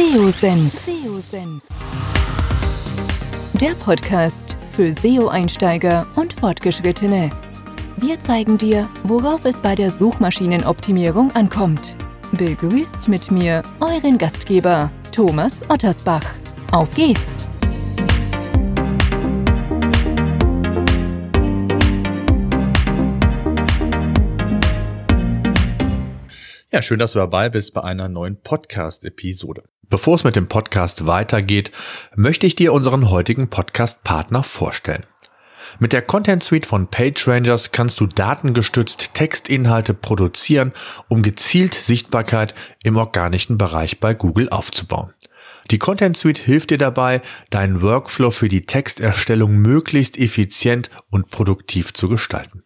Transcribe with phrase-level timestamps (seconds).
[0.00, 0.72] SEO-Senf.
[3.60, 7.30] Der Podcast für SEO-Einsteiger und Fortgeschrittene.
[7.98, 11.98] Wir zeigen dir, worauf es bei der Suchmaschinenoptimierung ankommt.
[12.32, 16.24] Begrüßt mit mir euren Gastgeber Thomas Ottersbach.
[16.72, 17.46] Auf geht's!
[26.72, 29.64] Ja, schön, dass du dabei bist bei einer neuen Podcast-Episode.
[29.90, 31.72] Bevor es mit dem Podcast weitergeht,
[32.14, 35.04] möchte ich dir unseren heutigen Podcast-Partner vorstellen.
[35.80, 40.72] Mit der Content Suite von PageRangers kannst du datengestützt Textinhalte produzieren,
[41.08, 42.54] um gezielt Sichtbarkeit
[42.84, 45.12] im organischen Bereich bei Google aufzubauen.
[45.72, 51.92] Die Content Suite hilft dir dabei, deinen Workflow für die Texterstellung möglichst effizient und produktiv
[51.94, 52.62] zu gestalten.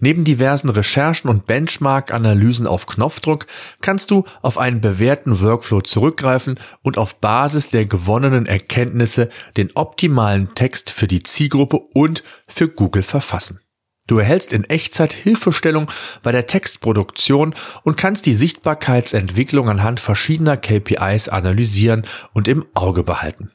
[0.00, 3.46] Neben diversen Recherchen und Benchmark-Analysen auf Knopfdruck
[3.82, 10.54] kannst du auf einen bewährten Workflow zurückgreifen und auf Basis der gewonnenen Erkenntnisse den optimalen
[10.54, 13.60] Text für die Zielgruppe und für Google verfassen.
[14.06, 15.90] Du erhältst in Echtzeit Hilfestellung
[16.22, 23.52] bei der Textproduktion und kannst die Sichtbarkeitsentwicklung anhand verschiedener KPIs analysieren und im Auge behalten.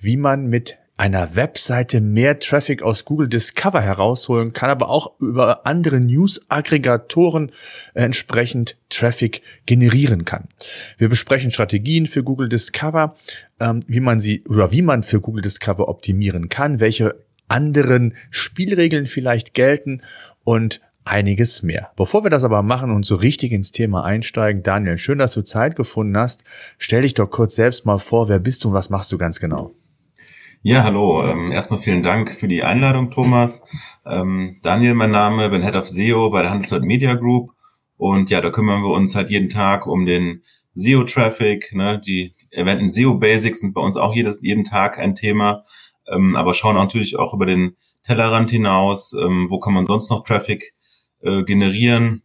[0.00, 5.66] wie man mit einer Webseite mehr Traffic aus Google Discover herausholen kann, aber auch über
[5.66, 7.50] andere News-Aggregatoren
[7.94, 10.48] äh, entsprechend Traffic generieren kann.
[10.96, 13.14] Wir besprechen Strategien für Google Discover,
[13.60, 19.06] ähm, wie man sie oder wie man für Google Discover optimieren kann, welche anderen Spielregeln
[19.06, 20.02] vielleicht gelten
[20.44, 21.92] und einiges mehr.
[21.94, 25.42] Bevor wir das aber machen und so richtig ins Thema einsteigen, Daniel, schön, dass du
[25.42, 26.42] Zeit gefunden hast.
[26.78, 29.38] Stell dich doch kurz selbst mal vor, wer bist du und was machst du ganz
[29.38, 29.72] genau?
[30.68, 31.22] Ja, hallo.
[31.22, 33.62] Ähm, erstmal vielen Dank für die Einladung, Thomas.
[34.04, 37.52] Ähm, Daniel, mein Name, bin Head of SEO bei der Handelsblatt Media Group.
[37.96, 40.42] Und ja, da kümmern wir uns halt jeden Tag um den
[40.74, 41.72] SEO-Traffic.
[41.72, 42.02] Ne?
[42.04, 45.64] Die erwähnten SEO-Basics sind bei uns auch jedes, jeden Tag ein Thema.
[46.08, 49.12] Ähm, aber schauen natürlich auch über den Tellerrand hinaus.
[49.12, 50.74] Ähm, wo kann man sonst noch Traffic
[51.22, 52.22] äh, generieren?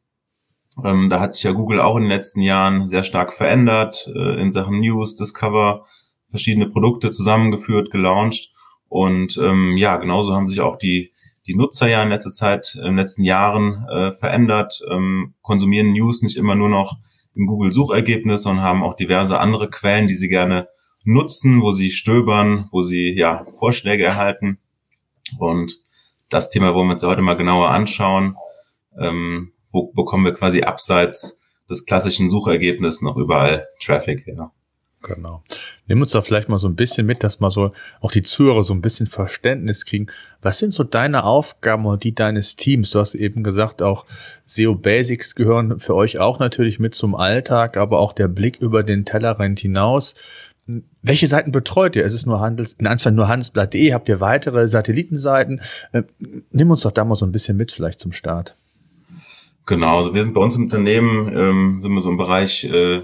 [0.84, 4.42] Ähm, da hat sich ja Google auch in den letzten Jahren sehr stark verändert äh,
[4.42, 5.86] in Sachen News, Discover,
[6.32, 8.52] verschiedene Produkte zusammengeführt, gelauncht.
[8.90, 11.14] Und ähm, ja, genauso haben sich auch die,
[11.46, 16.24] die Nutzer ja in letzter Zeit, in den letzten Jahren äh, verändert, ähm, konsumieren News
[16.24, 16.98] nicht immer nur noch
[17.36, 20.68] im Google-Suchergebnis, sondern haben auch diverse andere Quellen, die sie gerne
[21.04, 24.60] nutzen, wo sie stöbern, wo sie ja Vorschläge erhalten.
[25.38, 25.78] Und
[26.30, 28.36] das Thema wollen wir uns heute mal genauer anschauen.
[29.00, 34.52] Ähm, wo bekommen wir quasi abseits des klassischen Suchergebnisses noch überall Traffic her?
[35.04, 35.44] Genau.
[35.88, 38.64] Nimm uns da vielleicht mal so ein bisschen mit, dass mal so auch die Zuhörer
[38.64, 40.08] so ein bisschen Verständnis kriegen.
[40.42, 42.92] Was sind so deine Aufgaben und die deines Teams?
[42.92, 44.06] Du hast eben gesagt, auch
[44.46, 48.84] SEO Basics gehören für euch auch natürlich mit zum Alltag, aber auch der Blick über
[48.84, 50.14] den Tellerrand hinaus.
[51.02, 52.06] Welche Seiten betreut ihr?
[52.06, 53.94] Es ist nur Handels, in Anfang nur Handelsblatt.de.
[53.94, 55.62] Habt ihr weitere Satellitenseiten?
[55.94, 56.04] Äh,
[56.52, 58.56] nimm uns doch da mal so ein bisschen mit, vielleicht zum Start.
[59.66, 63.02] Genau, also wir sind bei uns im Unternehmen, ähm, sind wir so im Bereich äh,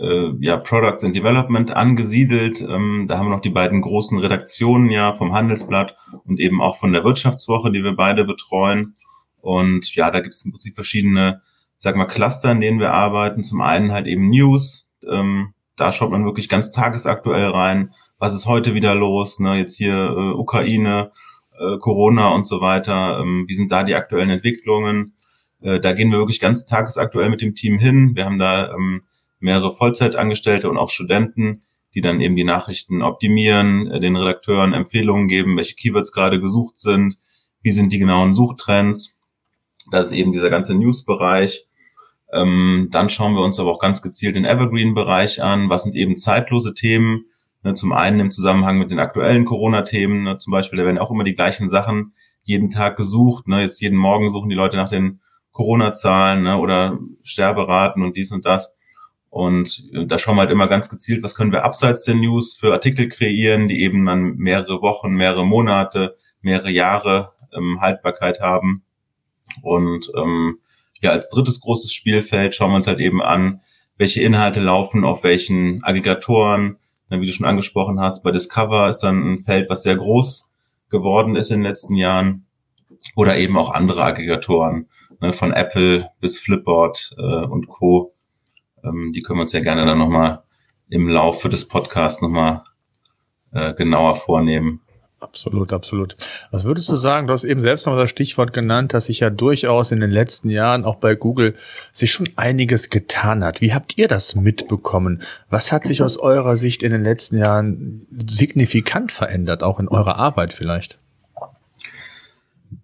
[0.00, 2.62] äh, ja, Products and Development angesiedelt.
[2.62, 6.76] Ähm, da haben wir noch die beiden großen Redaktionen ja vom Handelsblatt und eben auch
[6.76, 8.94] von der Wirtschaftswoche, die wir beide betreuen.
[9.40, 11.42] Und ja, da gibt es im Prinzip verschiedene,
[11.76, 13.42] sag mal, Cluster, in denen wir arbeiten.
[13.42, 14.90] Zum einen halt eben News.
[15.08, 17.92] Ähm, da schaut man wirklich ganz tagesaktuell rein.
[18.18, 19.38] Was ist heute wieder los?
[19.38, 19.56] Ne?
[19.56, 21.10] Jetzt hier äh, Ukraine,
[21.58, 23.20] äh, Corona und so weiter.
[23.20, 25.14] Ähm, wie sind da die aktuellen Entwicklungen?
[25.62, 28.12] Äh, da gehen wir wirklich ganz tagesaktuell mit dem Team hin.
[28.14, 29.02] Wir haben da ähm,
[29.40, 31.62] mehrere Vollzeitangestellte und auch Studenten,
[31.94, 36.78] die dann eben die Nachrichten optimieren, äh, den Redakteuren Empfehlungen geben, welche Keywords gerade gesucht
[36.78, 37.16] sind,
[37.62, 39.20] wie sind die genauen Suchtrends.
[39.90, 41.64] Das ist eben dieser ganze News-Bereich.
[42.32, 45.68] Ähm, dann schauen wir uns aber auch ganz gezielt den Evergreen-Bereich an.
[45.68, 47.24] Was sind eben zeitlose Themen,
[47.62, 51.10] Ne, zum einen im Zusammenhang mit den aktuellen Corona-Themen, ne, zum Beispiel, da werden auch
[51.10, 53.48] immer die gleichen Sachen jeden Tag gesucht.
[53.48, 55.20] Ne, jetzt jeden Morgen suchen die Leute nach den
[55.52, 58.78] Corona-Zahlen ne, oder Sterberaten und dies und das.
[59.30, 62.52] Und äh, da schauen wir halt immer ganz gezielt, was können wir abseits der News
[62.52, 68.82] für Artikel kreieren, die eben dann mehrere Wochen, mehrere Monate, mehrere Jahre ähm, Haltbarkeit haben.
[69.62, 70.58] Und ähm,
[71.00, 73.60] ja, als drittes großes Spielfeld schauen wir uns halt eben an,
[73.96, 76.78] welche Inhalte laufen auf welchen Aggregatoren.
[77.08, 80.54] Wie du schon angesprochen hast, bei Discover ist dann ein Feld, was sehr groß
[80.90, 82.46] geworden ist in den letzten Jahren.
[83.16, 84.88] Oder eben auch andere Aggregatoren,
[85.20, 88.14] ne, von Apple bis Flipboard äh, und Co.
[88.84, 90.42] Ähm, die können wir uns ja gerne dann nochmal
[90.88, 92.62] im Laufe des Podcasts nochmal
[93.52, 94.80] äh, genauer vornehmen.
[95.20, 96.16] Absolut, absolut.
[96.50, 97.26] Was würdest du sagen?
[97.26, 100.48] Du hast eben selbst noch das Stichwort genannt, dass sich ja durchaus in den letzten
[100.48, 101.54] Jahren auch bei Google
[101.92, 103.60] sich schon einiges getan hat.
[103.60, 105.20] Wie habt ihr das mitbekommen?
[105.50, 110.16] Was hat sich aus eurer Sicht in den letzten Jahren signifikant verändert, auch in eurer
[110.16, 110.98] Arbeit vielleicht?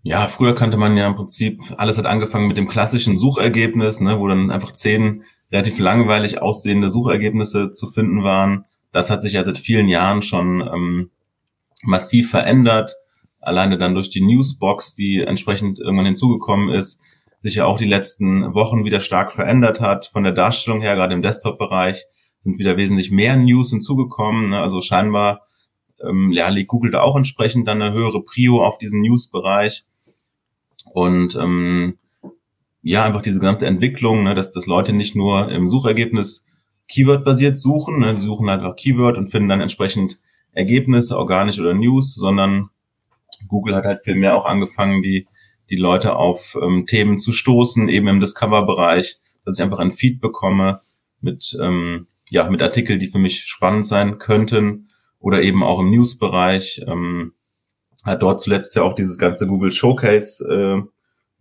[0.02, 4.20] Ja, früher kannte man ja im Prinzip, alles hat angefangen mit dem klassischen Suchergebnis, ne,
[4.20, 8.64] wo dann einfach zehn relativ langweilig aussehende Suchergebnisse zu finden waren.
[8.92, 11.10] Das hat sich ja seit vielen Jahren schon ähm,
[11.82, 12.94] massiv verändert.
[13.40, 17.02] Alleine dann durch die Newsbox, die entsprechend irgendwann hinzugekommen ist,
[17.40, 20.06] sich ja auch die letzten Wochen wieder stark verändert hat.
[20.06, 22.04] Von der Darstellung her, gerade im Desktop-Bereich,
[22.40, 24.50] sind wieder wesentlich mehr News hinzugekommen.
[24.50, 24.58] Ne?
[24.58, 25.42] Also scheinbar
[26.00, 29.84] ähm, ja, legt Google da auch entsprechend dann eine höhere Prio auf diesen News-Bereich.
[30.92, 31.98] Und ähm,
[32.88, 36.52] ja, einfach diese gesamte Entwicklung, ne, dass, dass Leute nicht nur im Suchergebnis
[36.88, 40.20] Keyword-basiert suchen, ne, die suchen einfach Keyword und finden dann entsprechend
[40.52, 42.70] Ergebnisse, organisch oder News, sondern
[43.48, 45.26] Google hat halt viel mehr auch angefangen, die,
[45.68, 50.20] die Leute auf ähm, Themen zu stoßen, eben im Discover-Bereich, dass ich einfach ein Feed
[50.20, 50.80] bekomme
[51.20, 54.86] mit, ähm, ja, mit Artikeln, die für mich spannend sein könnten
[55.18, 56.84] oder eben auch im News-Bereich.
[56.86, 57.32] Ähm,
[58.04, 60.95] hat dort zuletzt ja auch dieses ganze Google Showcase äh,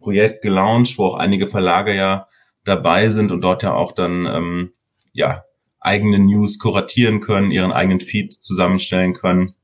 [0.05, 2.27] Projekt gelauncht, wo auch einige Verlage ja
[2.63, 4.73] dabei sind und dort ja auch dann ähm,
[5.13, 5.45] ja
[5.79, 9.55] eigene News kuratieren können, ihren eigenen Feed zusammenstellen können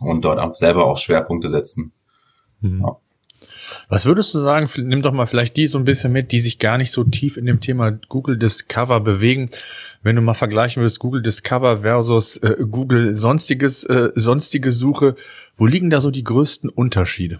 [0.00, 1.92] und dort auch selber auch Schwerpunkte setzen.
[2.60, 2.82] Mhm.
[2.82, 2.96] Ja.
[3.88, 6.58] Was würdest du sagen, nimm doch mal vielleicht die so ein bisschen mit, die sich
[6.58, 9.50] gar nicht so tief in dem Thema Google Discover bewegen.
[10.02, 15.14] Wenn du mal vergleichen würdest, Google Discover versus äh, Google sonstiges, äh, sonstige Suche,
[15.56, 17.38] wo liegen da so die größten Unterschiede?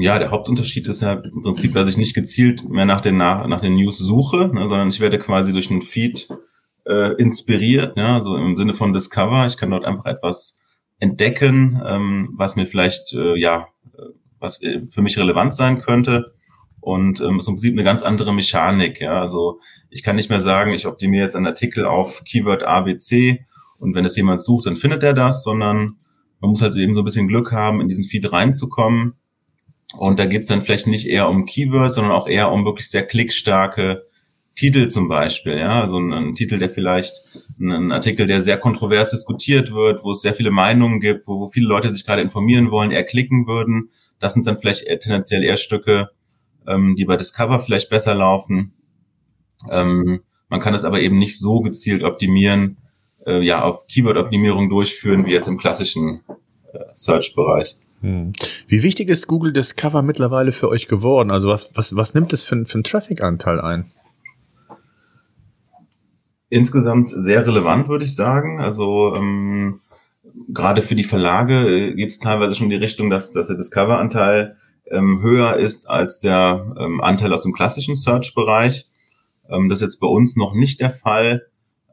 [0.00, 3.46] Ja, der Hauptunterschied ist ja im Prinzip, dass ich nicht gezielt mehr nach den, nach,
[3.46, 6.26] nach den News suche, ne, sondern ich werde quasi durch einen Feed
[6.86, 9.44] äh, inspiriert, ja, so im Sinne von Discover.
[9.44, 10.62] Ich kann dort einfach etwas
[11.00, 13.68] entdecken, ähm, was mir vielleicht, äh, ja,
[14.38, 16.32] was für mich relevant sein könnte.
[16.80, 19.02] Und ähm, ist im Prinzip eine ganz andere Mechanik.
[19.02, 19.60] Ja, also
[19.90, 23.44] ich kann nicht mehr sagen, ich optimiere jetzt einen Artikel auf Keyword ABC
[23.78, 25.98] und wenn es jemand sucht, dann findet er das, sondern
[26.40, 29.19] man muss halt eben so ein bisschen Glück haben, in diesen Feed reinzukommen
[29.96, 32.88] und da geht es dann vielleicht nicht eher um Keywords, sondern auch eher um wirklich
[32.88, 34.04] sehr klickstarke
[34.54, 37.24] Titel zum Beispiel, ja, also ein, ein Titel, der vielleicht
[37.58, 41.48] ein Artikel, der sehr kontrovers diskutiert wird, wo es sehr viele Meinungen gibt, wo, wo
[41.48, 43.90] viele Leute sich gerade informieren wollen, eher klicken würden.
[44.18, 46.10] Das sind dann vielleicht eher, tendenziell eher Stücke,
[46.66, 48.74] ähm, die bei Discover vielleicht besser laufen.
[49.70, 50.20] Ähm,
[50.50, 52.76] man kann es aber eben nicht so gezielt optimieren,
[53.26, 56.22] äh, ja, auf Keyword-Optimierung durchführen, wie jetzt im klassischen
[56.74, 57.76] äh, Search-Bereich.
[58.00, 58.32] Hm.
[58.66, 61.30] Wie wichtig ist Google Discover mittlerweile für euch geworden?
[61.30, 63.90] Also was, was, was nimmt es für, für einen Traffic-Anteil ein?
[66.48, 68.60] Insgesamt sehr relevant, würde ich sagen.
[68.60, 69.80] Also ähm,
[70.48, 73.56] gerade für die Verlage äh, geht es teilweise schon in die Richtung, dass, dass der
[73.56, 74.56] Discover-Anteil
[74.90, 78.86] ähm, höher ist als der ähm, Anteil aus dem klassischen Search-Bereich.
[79.48, 81.46] Ähm, das ist jetzt bei uns noch nicht der Fall.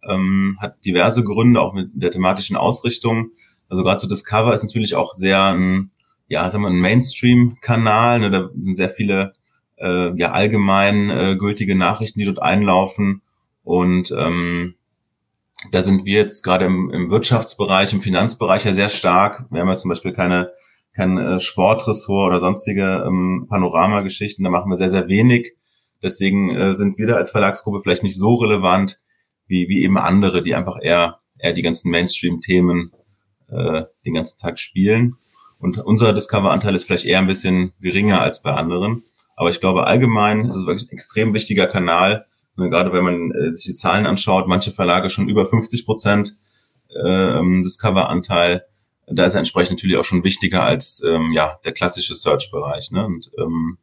[0.08, 3.32] Ähm, hat diverse Gründe, auch mit der thematischen Ausrichtung.
[3.70, 5.92] Also gerade zu Discover ist natürlich auch sehr ein
[6.28, 8.20] ja, sagen wir, ein Mainstream-Kanal.
[8.20, 9.34] Ne, da sind sehr viele
[9.78, 13.22] äh, ja allgemein äh, gültige Nachrichten, die dort einlaufen.
[13.64, 14.76] Und ähm,
[15.72, 19.46] da sind wir jetzt gerade im, im Wirtschaftsbereich, im Finanzbereich ja sehr stark.
[19.50, 20.52] Wir haben ja zum Beispiel keine
[20.98, 24.44] kein äh, Sportressort oder sonstige ähm, Panoramageschichten.
[24.44, 25.54] Da machen wir sehr, sehr wenig.
[26.02, 29.00] Deswegen äh, sind wir da als Verlagsgruppe vielleicht nicht so relevant
[29.46, 32.92] wie, wie eben andere, die einfach eher, eher die ganzen Mainstream-Themen
[33.50, 35.16] äh, den ganzen Tag spielen.
[35.60, 39.04] Und unser Discover-Anteil ist vielleicht eher ein bisschen geringer als bei anderen.
[39.36, 42.26] Aber ich glaube, allgemein ist es wirklich ein extrem wichtiger Kanal.
[42.56, 46.38] Ne, gerade wenn man äh, sich die Zahlen anschaut, manche Verlage schon über 50 Prozent
[46.90, 48.66] äh, Discover-Anteil.
[49.08, 52.92] Da ist er entsprechend natürlich auch schon wichtiger als ähm, ja der klassische Search-Bereich.
[52.92, 53.06] Ne?
[53.06, 53.78] Und ähm,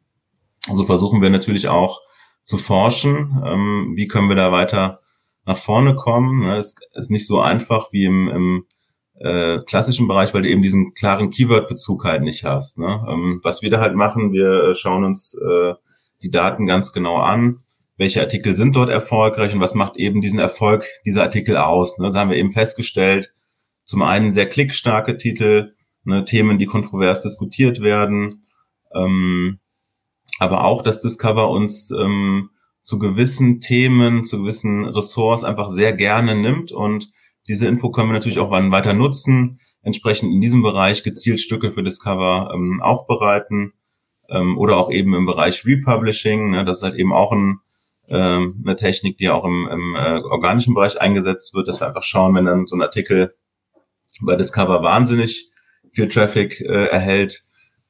[0.73, 2.01] so versuchen wir natürlich auch
[2.43, 4.99] zu forschen, ähm, wie können wir da weiter
[5.45, 6.41] nach vorne kommen.
[6.41, 6.57] Ne?
[6.57, 8.65] Es ist nicht so einfach wie im, im
[9.19, 12.77] äh, klassischen Bereich, weil du eben diesen klaren Keyword-Bezug halt nicht hast.
[12.77, 13.05] Ne?
[13.09, 15.73] Ähm, was wir da halt machen, wir äh, schauen uns äh,
[16.21, 17.59] die Daten ganz genau an,
[17.97, 21.97] welche Artikel sind dort erfolgreich und was macht eben diesen Erfolg dieser Artikel aus.
[21.97, 22.07] Ne?
[22.07, 23.33] Das haben wir eben festgestellt.
[23.85, 28.45] Zum einen sehr klickstarke Titel, ne, Themen, die kontrovers diskutiert werden,
[28.93, 29.59] ähm,
[30.39, 32.49] aber auch, dass Discover uns ähm,
[32.81, 37.11] zu gewissen Themen, zu gewissen Ressorts einfach sehr gerne nimmt und
[37.47, 41.83] diese Info können wir natürlich auch weiter nutzen, entsprechend in diesem Bereich gezielt Stücke für
[41.83, 43.73] Discover ähm, aufbereiten
[44.29, 46.51] ähm, oder auch eben im Bereich Republishing.
[46.51, 47.59] Ne, das ist halt eben auch ein,
[48.09, 52.03] ähm, eine Technik, die auch im, im äh, organischen Bereich eingesetzt wird, dass wir einfach
[52.03, 53.35] schauen, wenn dann so ein Artikel
[54.21, 55.49] bei Discover wahnsinnig
[55.91, 57.43] viel Traffic äh, erhält,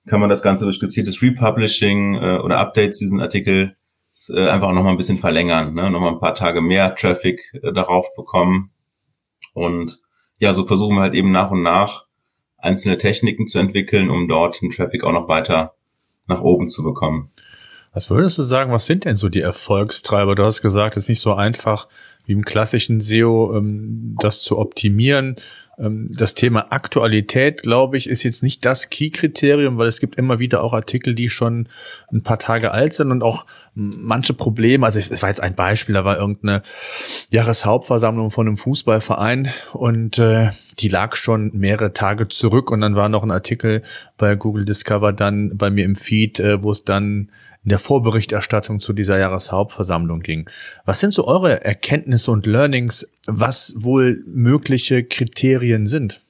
[0.05, 3.77] kann man das Ganze durch gezieltes Republishing äh, oder Updates diesen Artikel
[4.29, 5.89] äh, einfach noch mal ein bisschen verlängern, ne?
[5.89, 8.74] noch mal ein paar Tage mehr Traffic äh, darauf bekommen
[9.55, 10.01] und
[10.37, 12.05] ja, so versuchen wir halt eben nach und nach
[12.57, 15.75] einzelne Techniken zu entwickeln, um dort den Traffic auch noch weiter
[16.27, 17.31] nach oben zu bekommen.
[17.93, 20.35] Was würdest du sagen, was sind denn so die Erfolgstreiber?
[20.35, 21.87] Du hast gesagt, es ist nicht so einfach
[22.25, 25.35] wie im klassischen SEO, ähm, das zu optimieren.
[25.77, 30.39] Ähm, das Thema Aktualität, glaube ich, ist jetzt nicht das Key-Kriterium, weil es gibt immer
[30.39, 31.67] wieder auch Artikel, die schon
[32.11, 34.85] ein paar Tage alt sind und auch manche Probleme.
[34.85, 36.61] Also es war jetzt ein Beispiel, da war irgendeine
[37.29, 43.09] Jahreshauptversammlung von einem Fußballverein und äh, die lag schon mehrere Tage zurück und dann war
[43.09, 43.81] noch ein Artikel
[44.17, 47.29] bei Google Discover dann bei mir im Feed, äh, wo es dann
[47.69, 50.49] der Vorberichterstattung zu dieser Jahreshauptversammlung ging.
[50.85, 56.21] Was sind so eure Erkenntnisse und Learnings, was wohl mögliche Kriterien sind?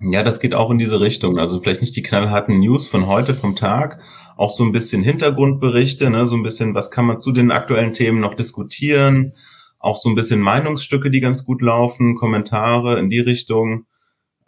[0.00, 1.38] Ja, das geht auch in diese Richtung.
[1.38, 4.00] Also vielleicht nicht die knallharten News von heute, vom Tag,
[4.36, 7.94] auch so ein bisschen Hintergrundberichte, ne, so ein bisschen, was kann man zu den aktuellen
[7.94, 9.32] Themen noch diskutieren,
[9.78, 13.86] auch so ein bisschen Meinungsstücke, die ganz gut laufen, Kommentare in die Richtung.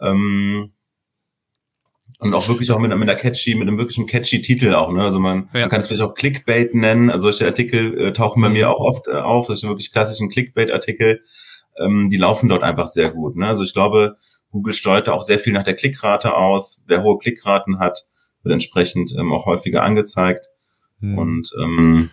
[0.00, 0.72] Ähm,
[2.18, 5.02] und auch wirklich auch mit, mit einer catchy, mit einem wirklichen catchy Titel auch, ne?
[5.02, 5.60] Also man, ja.
[5.60, 7.10] man kann es vielleicht auch Clickbait nennen.
[7.10, 11.22] Also solche Artikel äh, tauchen bei mir auch oft äh, auf, solche wirklich klassischen Clickbait-Artikel.
[11.78, 13.36] Ähm, die laufen dort einfach sehr gut.
[13.36, 13.46] Ne?
[13.46, 14.16] Also ich glaube,
[14.50, 16.84] Google steuert auch sehr viel nach der Klickrate aus.
[16.86, 18.06] Wer hohe Klickraten hat,
[18.42, 20.46] wird entsprechend ähm, auch häufiger angezeigt.
[21.00, 21.18] Hm.
[21.18, 22.10] Und ähm,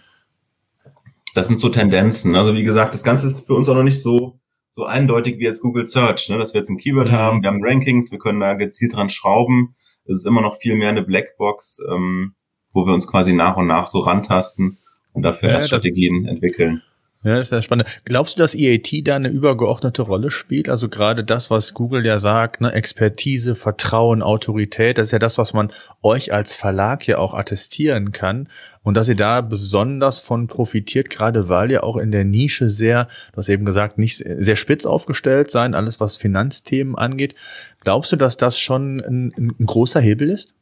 [1.33, 2.35] das sind so Tendenzen.
[2.35, 5.43] Also wie gesagt, das Ganze ist für uns auch noch nicht so so eindeutig wie
[5.43, 6.39] jetzt Google Search, ne?
[6.39, 7.11] dass wir jetzt ein Keyword mhm.
[7.11, 10.75] haben, wir haben Rankings, wir können da gezielt dran schrauben es ist immer noch viel
[10.75, 12.35] mehr eine Blackbox, ähm,
[12.71, 14.77] wo wir uns quasi nach und nach so rantasten
[15.13, 16.83] und dafür ja, erst Strategien entwickeln.
[17.23, 17.87] Ja, das ist ja spannend.
[18.03, 20.67] Glaubst du, dass EAT da eine übergeordnete Rolle spielt?
[20.67, 25.37] Also gerade das, was Google ja sagt, ne, Expertise, Vertrauen, Autorität, das ist ja das,
[25.37, 28.49] was man euch als Verlag ja auch attestieren kann.
[28.81, 33.07] Und dass ihr da besonders von profitiert, gerade weil ihr auch in der Nische sehr,
[33.31, 37.35] du hast eben gesagt, nicht sehr spitz aufgestellt sein, alles was Finanzthemen angeht.
[37.79, 40.55] Glaubst du, dass das schon ein, ein großer Hebel ist?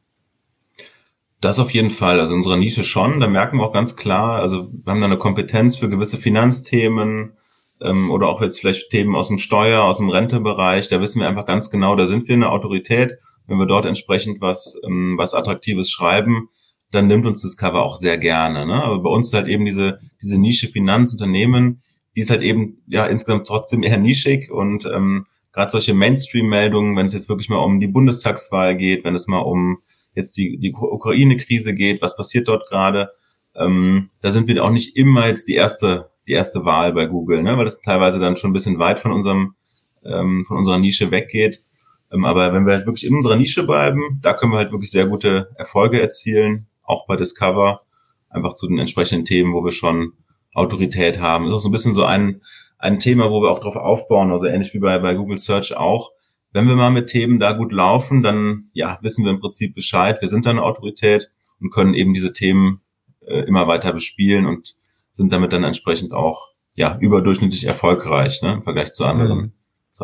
[1.41, 2.19] Das auf jeden Fall.
[2.19, 3.19] Also unsere Nische schon.
[3.19, 7.33] Da merken wir auch ganz klar, also wir haben da eine Kompetenz für gewisse Finanzthemen
[7.81, 10.88] ähm, oder auch jetzt vielleicht Themen aus dem Steuer, aus dem Rentebereich.
[10.88, 13.17] Da wissen wir einfach ganz genau, da sind wir eine Autorität.
[13.48, 16.50] Wenn wir dort entsprechend was, ähm, was Attraktives schreiben,
[16.91, 18.67] dann nimmt uns das Cover auch sehr gerne.
[18.67, 18.75] Ne?
[18.75, 21.81] Aber bei uns ist halt eben diese, diese Nische Finanzunternehmen,
[22.15, 27.07] die ist halt eben ja insgesamt trotzdem eher nischig und ähm, gerade solche Mainstream-Meldungen, wenn
[27.07, 29.79] es jetzt wirklich mal um die Bundestagswahl geht, wenn es mal um
[30.15, 33.12] jetzt die, die Ukraine-Krise geht, was passiert dort gerade,
[33.56, 37.44] ähm, da sind wir auch nicht immer jetzt die erste, die erste Wahl bei Google,
[37.44, 37.58] ne?
[37.58, 39.56] weil das teilweise dann schon ein bisschen weit von unserem,
[40.03, 41.63] ähm, von unserer Nische weggeht.
[42.12, 44.91] Ähm, aber wenn wir halt wirklich in unserer Nische bleiben, da können wir halt wirklich
[44.91, 47.82] sehr gute Erfolge erzielen, auch bei Discover,
[48.30, 50.13] einfach zu den entsprechenden Themen, wo wir schon
[50.53, 51.46] Autorität haben.
[51.46, 52.41] Das ist auch so ein bisschen so ein,
[52.77, 56.12] ein Thema, wo wir auch drauf aufbauen, also ähnlich wie bei, bei Google Search auch
[56.53, 60.22] wenn wir mal mit Themen da gut laufen, dann ja, wissen wir im Prinzip Bescheid.
[60.22, 62.81] Wir sind da eine Autorität und können eben diese Themen
[63.22, 64.75] äh, immer weiter bespielen und
[65.12, 69.38] sind damit dann entsprechend auch ja überdurchschnittlich erfolgreich ne, im Vergleich zu anderen.
[69.38, 69.53] Mhm.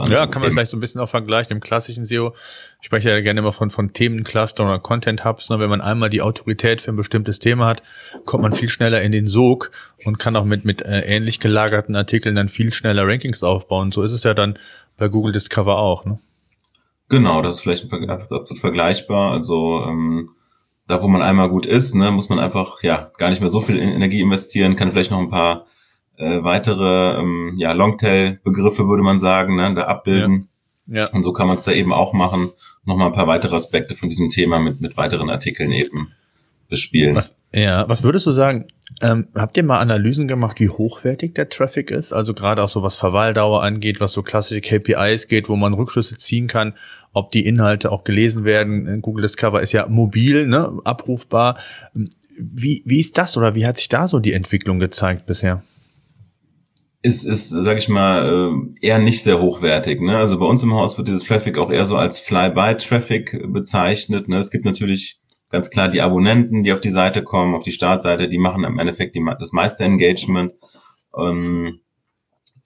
[0.09, 2.33] Ja, kann man vielleicht so ein bisschen auch vergleichen im klassischen SEO.
[2.81, 5.49] Ich spreche ja gerne immer von, von Themencluster oder Content Hubs.
[5.49, 5.59] Ne?
[5.59, 7.83] Wenn man einmal die Autorität für ein bestimmtes Thema hat,
[8.25, 9.71] kommt man viel schneller in den Sog
[10.03, 13.91] und kann auch mit, mit äh, ähnlich gelagerten Artikeln dann viel schneller Rankings aufbauen.
[13.91, 14.59] So ist es ja dann
[14.97, 16.05] bei Google Discover auch.
[16.05, 16.19] Ne?
[17.09, 19.31] Genau, das ist vielleicht absolut vergleichbar.
[19.31, 20.31] Also ähm,
[20.87, 23.61] da, wo man einmal gut ist, ne, muss man einfach ja gar nicht mehr so
[23.61, 25.65] viel Energie investieren, kann vielleicht noch ein paar
[26.17, 30.49] äh, weitere ähm, ja, Longtail-Begriffe, würde man sagen, ne, da abbilden.
[30.87, 31.05] Ja.
[31.05, 31.09] ja.
[31.11, 32.51] Und so kann man es da eben auch machen.
[32.85, 36.13] Nochmal ein paar weitere Aspekte von diesem Thema mit, mit weiteren Artikeln eben
[36.69, 37.15] bespielen.
[37.15, 38.65] Was, ja, was würdest du sagen?
[39.01, 42.13] Ähm, habt ihr mal Analysen gemacht, wie hochwertig der Traffic ist?
[42.13, 46.17] Also gerade auch so was Verweildauer angeht, was so klassische KPIs geht, wo man Rückschlüsse
[46.17, 46.73] ziehen kann,
[47.13, 49.01] ob die Inhalte auch gelesen werden.
[49.01, 51.57] Google Discover ist ja mobil, ne, abrufbar.
[52.39, 55.63] Wie, wie ist das oder wie hat sich da so die Entwicklung gezeigt bisher?
[57.07, 58.27] ist, ist sage ich mal,
[58.81, 60.01] äh, eher nicht sehr hochwertig.
[60.01, 60.17] Ne?
[60.17, 64.27] Also bei uns im Haus wird dieses Traffic auch eher so als Fly-by-Traffic bezeichnet.
[64.27, 64.39] Ne?
[64.39, 68.29] Es gibt natürlich ganz klar die Abonnenten, die auf die Seite kommen, auf die Startseite,
[68.29, 70.53] die machen im Endeffekt die, das meiste Engagement.
[71.17, 71.79] Ähm,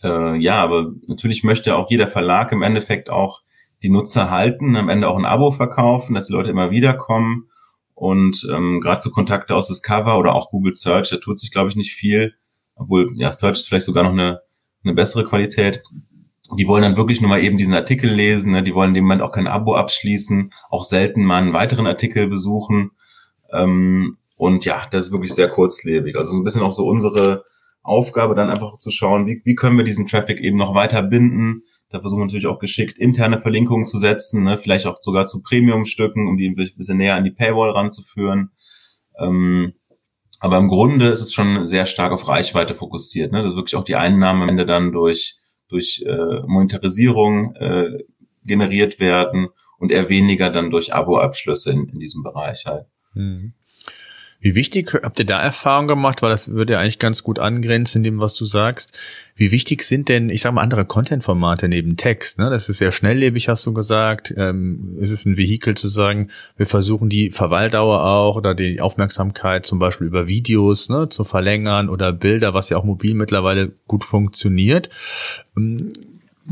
[0.03, 3.41] äh, ja, aber natürlich möchte auch jeder Verlag im Endeffekt auch
[3.83, 7.49] die Nutzer halten, am Ende auch ein Abo verkaufen, dass die Leute immer wieder kommen.
[7.93, 11.69] Und ähm, gerade so Kontakte aus Discover oder auch Google Search, da tut sich, glaube
[11.69, 12.35] ich, nicht viel
[12.81, 14.41] obwohl ja Search ist vielleicht sogar noch eine,
[14.83, 15.83] eine bessere Qualität.
[16.57, 18.63] Die wollen dann wirklich nur mal eben diesen Artikel lesen, ne?
[18.63, 22.91] die wollen dem Moment auch kein Abo abschließen, auch selten mal einen weiteren Artikel besuchen.
[23.53, 26.15] Ähm, und ja, das ist wirklich sehr kurzlebig.
[26.15, 27.43] Also so ein bisschen auch so unsere
[27.83, 31.63] Aufgabe, dann einfach zu schauen, wie, wie können wir diesen Traffic eben noch weiter binden.
[31.89, 34.57] Da versuchen wir natürlich auch geschickt interne Verlinkungen zu setzen, ne?
[34.57, 38.51] vielleicht auch sogar zu Premium-Stücken, um die ein bisschen näher an die Paywall ranzuführen.
[39.19, 39.73] Ähm,
[40.39, 43.43] aber im Grunde ist es schon sehr stark auf Reichweite fokussiert, ne?
[43.43, 45.35] dass wirklich auch die Einnahmen am Ende dann durch,
[45.71, 48.03] durch äh, Monetarisierung äh,
[48.43, 49.47] generiert werden
[49.79, 52.85] und eher weniger dann durch Abo-Abschlüsse in, in diesem Bereich halt.
[53.13, 53.53] Mhm.
[54.43, 57.99] Wie wichtig, habt ihr da Erfahrung gemacht, weil das würde ja eigentlich ganz gut angrenzen
[57.99, 58.97] in dem, was du sagst.
[59.35, 62.39] Wie wichtig sind denn, ich sag mal, andere Content-Formate neben Text?
[62.39, 62.49] Ne?
[62.49, 64.33] Das ist sehr schnelllebig, hast du gesagt.
[64.35, 69.63] Ähm, ist es ein Vehikel zu sagen, wir versuchen die Verweildauer auch oder die Aufmerksamkeit
[69.67, 74.03] zum Beispiel über Videos ne, zu verlängern oder Bilder, was ja auch mobil mittlerweile gut
[74.03, 74.89] funktioniert.
[75.55, 75.87] Ähm,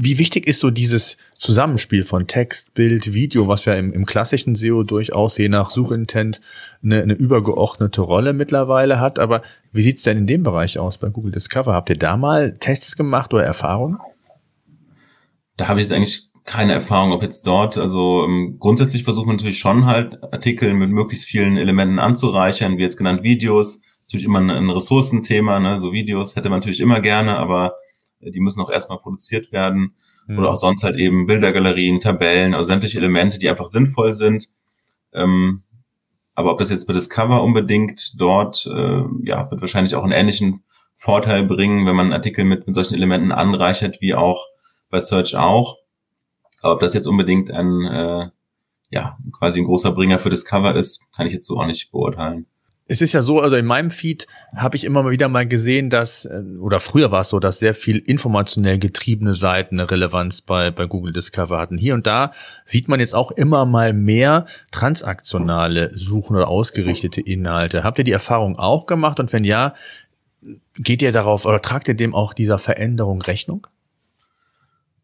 [0.02, 4.56] wie wichtig ist so dieses Zusammenspiel von Text, Bild, Video, was ja im, im klassischen
[4.56, 6.40] SEO durchaus je nach Suchintent
[6.82, 9.20] eine, eine übergeordnete Rolle mittlerweile hat.
[9.20, 9.42] Aber
[9.74, 11.74] wie sieht's denn in dem Bereich aus bei Google Discover?
[11.74, 13.98] Habt ihr da mal Tests gemacht oder Erfahrungen?
[15.58, 19.28] Da habe ich jetzt eigentlich keine Erfahrung, ob jetzt dort, also um, ähm, grundsätzlich versuchen
[19.28, 24.26] wir natürlich schon halt Artikel mit möglichst vielen Elementen anzureichern, wie jetzt genannt Videos, natürlich
[24.26, 25.78] immer ein, ein Ressourcenthema, ne?
[25.78, 27.76] so Videos hätte man natürlich immer gerne, aber
[28.22, 29.96] die müssen auch erstmal produziert werden.
[30.28, 30.40] Mhm.
[30.40, 34.50] Oder auch sonst halt eben Bildergalerien, Tabellen, also sämtliche Elemente, die einfach sinnvoll sind.
[35.14, 35.64] Ähm,
[36.36, 40.64] aber ob das jetzt bei Discover unbedingt dort, äh, ja, wird wahrscheinlich auch einen ähnlichen
[40.96, 44.46] Vorteil bringen, wenn man einen Artikel mit, mit solchen Elementen anreichert, wie auch
[44.90, 45.78] bei Search auch.
[46.62, 48.30] Aber ob das jetzt unbedingt ein, äh,
[48.90, 52.48] ja, quasi ein großer Bringer für Discover ist, kann ich jetzt so auch nicht beurteilen
[52.90, 54.26] es ist ja so, also in meinem Feed
[54.56, 57.76] habe ich immer wieder mal gesehen, dass, äh, oder früher war es so, dass sehr
[57.76, 61.78] viel informationell getriebene Seiten eine Relevanz bei, bei Google Discover hatten.
[61.78, 62.32] Hier und da
[62.66, 67.84] sieht man jetzt auch immer mal mehr transaktionale Suchen oder ausgerichtete Inhalte.
[67.84, 69.20] Habt ihr die Erfahrung auch gemacht?
[69.20, 69.76] Und wenn ja,
[70.80, 73.68] geht ihr darauf oder tragt ihr dem auch dieser Veränderung Rechnung?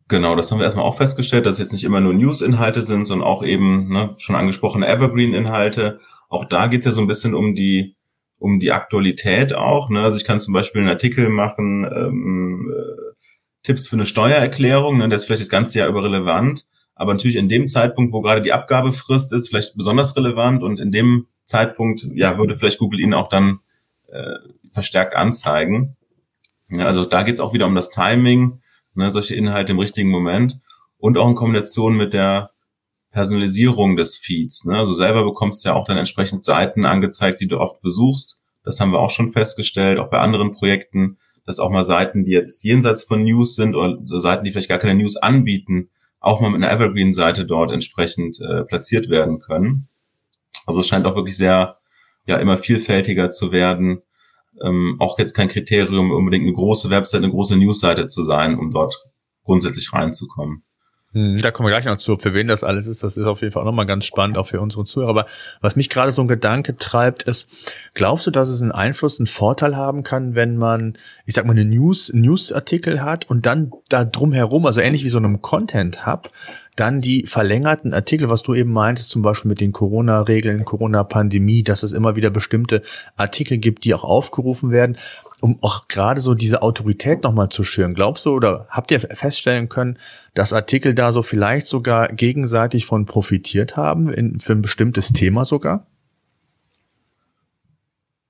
[0.07, 3.27] Genau, das haben wir erstmal auch festgestellt, dass jetzt nicht immer nur News-Inhalte sind, sondern
[3.27, 5.99] auch eben ne, schon angesprochene Evergreen-Inhalte
[6.35, 7.95] auch da geht es ja so ein bisschen um die
[8.37, 9.89] um die Aktualität auch.
[9.89, 10.01] Ne?
[10.01, 13.13] Also ich kann zum Beispiel einen Artikel machen, ähm, äh,
[13.63, 15.09] Tipps für eine Steuererklärung, ne?
[15.09, 18.41] das ist vielleicht das ganze Jahr über relevant, aber natürlich in dem Zeitpunkt, wo gerade
[18.41, 23.13] die Abgabefrist ist, vielleicht besonders relevant und in dem Zeitpunkt, ja, würde vielleicht Google ihn
[23.13, 23.59] auch dann
[24.07, 24.35] äh,
[24.71, 25.95] verstärkt anzeigen.
[26.69, 28.61] Ja, also da geht es auch wieder um das Timing,
[28.93, 30.59] ne, solche Inhalte im richtigen Moment
[30.97, 32.51] und auch in Kombination mit der
[33.15, 34.65] Personalisierung des Feeds.
[34.65, 34.77] Ne?
[34.77, 38.41] Also selber bekommst du ja auch dann entsprechend Seiten angezeigt, die du oft besuchst.
[38.65, 42.31] Das haben wir auch schon festgestellt, auch bei anderen Projekten, dass auch mal Seiten, die
[42.31, 46.41] jetzt jenseits von News sind oder so Seiten, die vielleicht gar keine News anbieten, auch
[46.41, 49.87] mal mit einer Evergreen-Seite dort entsprechend äh, platziert werden können.
[50.65, 51.77] Also es scheint auch wirklich sehr,
[52.27, 54.01] ja, immer vielfältiger zu werden.
[54.61, 58.73] Ähm, auch jetzt kein Kriterium, unbedingt eine große Website, eine große Newsseite zu sein, um
[58.73, 59.05] dort
[59.45, 60.63] grundsätzlich reinzukommen.
[61.15, 63.01] Hm, da kommen wir gleich noch zu, für wen das alles ist.
[63.01, 65.09] Das ist auf jeden Fall auch nochmal ganz spannend, auch für unsere Zuhörer.
[65.09, 65.25] Aber
[65.61, 67.47] was mich gerade so ein Gedanke treibt, ist,
[67.93, 71.53] glaubst du, dass es einen Einfluss, einen Vorteil haben kann, wenn man, ich sag mal,
[71.53, 76.31] eine News, Newsartikel hat und dann da drumherum, also ähnlich wie so einem Content-Hub,
[76.75, 81.83] dann die verlängerten Artikel, was du eben meintest, zum Beispiel mit den Corona-Regeln, Corona-Pandemie, dass
[81.83, 82.81] es immer wieder bestimmte
[83.15, 84.97] Artikel gibt, die auch aufgerufen werden,
[85.45, 87.93] um auch gerade so diese Autorität nochmal zu schüren.
[87.93, 89.99] Glaubst du oder habt ihr feststellen können,
[90.33, 95.45] dass Artikel da so vielleicht sogar gegenseitig von profitiert haben, in, für ein bestimmtes Thema
[95.45, 95.85] sogar?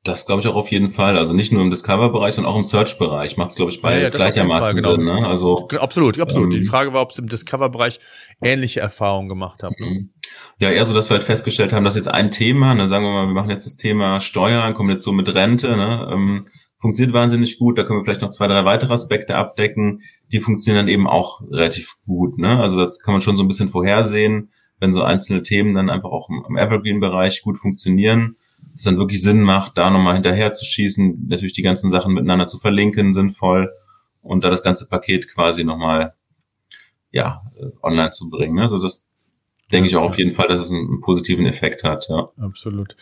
[0.04, 1.18] Das glaube ich auch auf jeden Fall.
[1.18, 4.20] Also nicht nur im Discover-Bereich, sondern auch im Search-Bereich macht es, glaube ich, beides ja,
[4.20, 4.96] ja, gleichermaßen Fall, genau.
[4.96, 5.06] Sinn.
[5.06, 5.26] Ne?
[5.26, 6.54] Also, absolut, absolut.
[6.54, 8.02] Ähm, Die Frage war, ob es im Discover-Bereich
[8.42, 9.80] ähnliche Erfahrungen gemacht habt.
[9.80, 9.86] Ne?
[9.88, 10.10] Mhm.
[10.60, 13.12] Ja, eher so, dass wir halt festgestellt haben, dass jetzt ein Thema, ne, sagen wir
[13.14, 16.46] mal, wir machen jetzt das Thema Steuern, kommen jetzt so mit Rente, ne, ähm,
[16.86, 17.78] funktioniert wahnsinnig gut.
[17.78, 20.02] Da können wir vielleicht noch zwei, drei weitere Aspekte abdecken.
[20.32, 22.38] Die funktionieren dann eben auch relativ gut.
[22.38, 22.60] Ne?
[22.60, 26.10] Also das kann man schon so ein bisschen vorhersehen, wenn so einzelne Themen dann einfach
[26.10, 28.38] auch im Evergreen-Bereich gut funktionieren
[28.74, 32.48] es dann wirklich Sinn macht, da nochmal hinterher zu schießen, natürlich die ganzen Sachen miteinander
[32.48, 33.72] zu verlinken, sinnvoll
[34.22, 36.14] und da das ganze Paket quasi nochmal
[37.12, 38.60] ja, äh, online zu bringen.
[38.60, 39.10] Also das
[39.72, 42.08] denke ich auch auf jeden Fall, dass es einen, einen positiven Effekt hat.
[42.10, 42.30] Ja.
[42.38, 42.96] Absolut.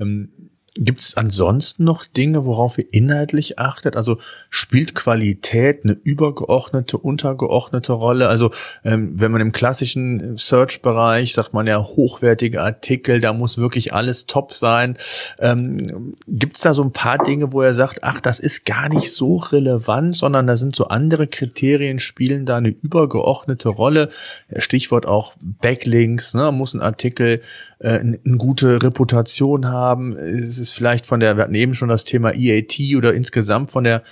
[0.00, 0.50] Ähm,
[0.82, 3.96] Gibt es ansonsten noch Dinge, worauf ihr inhaltlich achtet?
[3.96, 4.16] Also
[4.48, 8.28] spielt Qualität eine übergeordnete, untergeordnete Rolle?
[8.28, 8.50] Also
[8.82, 14.24] ähm, wenn man im klassischen Search-Bereich sagt man ja hochwertige Artikel, da muss wirklich alles
[14.24, 14.96] top sein.
[15.38, 18.88] Ähm, Gibt es da so ein paar Dinge, wo er sagt, ach, das ist gar
[18.88, 24.08] nicht so relevant, sondern da sind so andere Kriterien, spielen da eine übergeordnete Rolle?
[24.56, 26.52] Stichwort auch Backlinks, ne?
[26.52, 27.42] muss ein Artikel
[27.80, 30.16] äh, eine gute Reputation haben?
[30.16, 33.84] Es ist vielleicht von der, wir hatten eben schon das Thema EAT oder insgesamt von
[33.84, 34.02] der,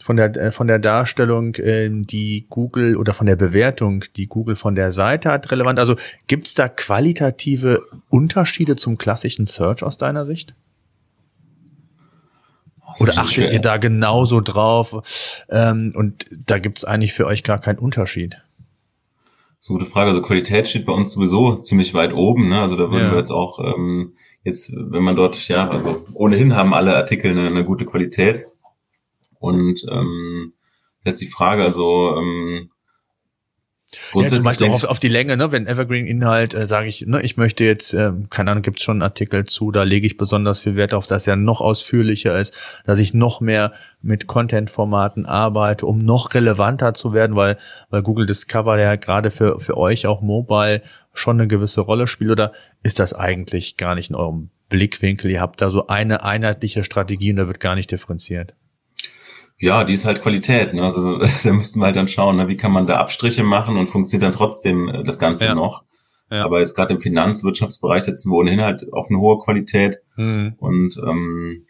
[0.00, 4.56] von der, äh, von der Darstellung, äh, die Google oder von der Bewertung, die Google
[4.56, 5.78] von der Seite hat, relevant.
[5.78, 5.96] Also
[6.26, 10.54] gibt es da qualitative Unterschiede zum klassischen Search aus deiner Sicht?
[12.98, 15.44] Oder achtet ihr da genauso drauf?
[15.48, 18.42] Ähm, und da gibt es eigentlich für euch gar keinen Unterschied.
[19.60, 20.08] So gute Frage.
[20.08, 22.48] Also Qualität steht bei uns sowieso ziemlich weit oben.
[22.48, 22.60] Ne?
[22.60, 23.10] Also da würden ja.
[23.12, 27.46] wir jetzt auch ähm, jetzt, wenn man dort, ja, also ohnehin haben alle Artikel eine,
[27.46, 28.44] eine gute Qualität.
[29.38, 30.52] Und ähm,
[31.04, 32.70] jetzt die Frage, also ähm,
[34.14, 35.50] ja, zum Beispiel auch auf, auf die Länge, ne?
[35.50, 38.96] wenn Evergreen-Inhalt, äh, sage ich, ne, ich möchte jetzt, äh, keine Ahnung, gibt es schon
[38.96, 42.82] einen Artikel zu, da lege ich besonders viel Wert auf, dass er noch ausführlicher ist,
[42.84, 47.56] dass ich noch mehr mit Content-Formaten arbeite, um noch relevanter zu werden, weil,
[47.88, 52.30] weil Google Discover ja gerade für, für euch auch mobile schon eine gewisse Rolle spielt,
[52.30, 55.30] oder ist das eigentlich gar nicht in eurem Blickwinkel?
[55.30, 58.54] Ihr habt da so eine einheitliche Strategie und da wird gar nicht differenziert.
[59.58, 60.72] Ja, die ist halt Qualität.
[60.72, 60.82] Ne?
[60.82, 62.48] Also da müssten wir halt dann schauen, ne?
[62.48, 65.54] wie kann man da Abstriche machen und funktioniert dann trotzdem äh, das Ganze ja.
[65.54, 65.84] noch.
[66.30, 66.44] Ja.
[66.44, 69.98] Aber jetzt gerade im Finanzwirtschaftsbereich setzen wir ohnehin halt auf eine hohe Qualität.
[70.16, 70.54] Mhm.
[70.58, 71.66] Und ähm,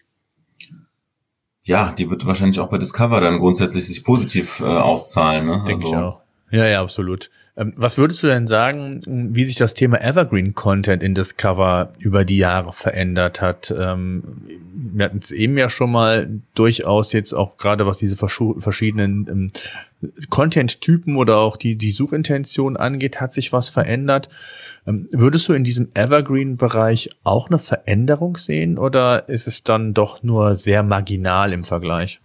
[1.62, 5.46] ja, die wird wahrscheinlich auch bei Discover dann grundsätzlich sich positiv äh, auszahlen.
[5.46, 5.64] Ne?
[5.66, 6.20] Denke also, ich auch.
[6.50, 7.30] Ja, ja, absolut.
[7.56, 12.24] Ähm, was würdest du denn sagen, wie sich das Thema Evergreen Content in Discover über
[12.24, 13.72] die Jahre verändert hat?
[13.78, 14.22] Ähm,
[14.74, 19.52] wir hatten es eben ja schon mal durchaus jetzt auch gerade was diese verschiedenen ähm,
[20.28, 24.30] Content-Typen oder auch die, die Suchintention angeht, hat sich was verändert.
[24.86, 30.54] Würdest du in diesem Evergreen-Bereich auch eine Veränderung sehen oder ist es dann doch nur
[30.54, 32.20] sehr marginal im Vergleich?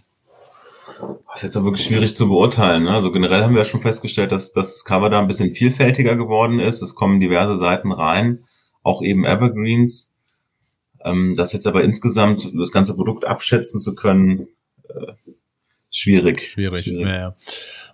[1.00, 2.84] Das ist jetzt aber wirklich schwierig zu beurteilen.
[2.84, 2.92] Ne?
[2.92, 6.16] Also generell haben wir ja schon festgestellt, dass, dass das Cover da ein bisschen vielfältiger
[6.16, 6.82] geworden ist.
[6.82, 8.46] Es kommen diverse Seiten rein,
[8.84, 10.16] auch eben Evergreens.
[11.04, 14.48] Ähm, das jetzt aber insgesamt das ganze Produkt abschätzen zu können,
[14.88, 15.14] äh,
[15.92, 16.50] schwierig.
[16.50, 17.06] Schwierig, schwierig.
[17.06, 17.36] Ja, ja.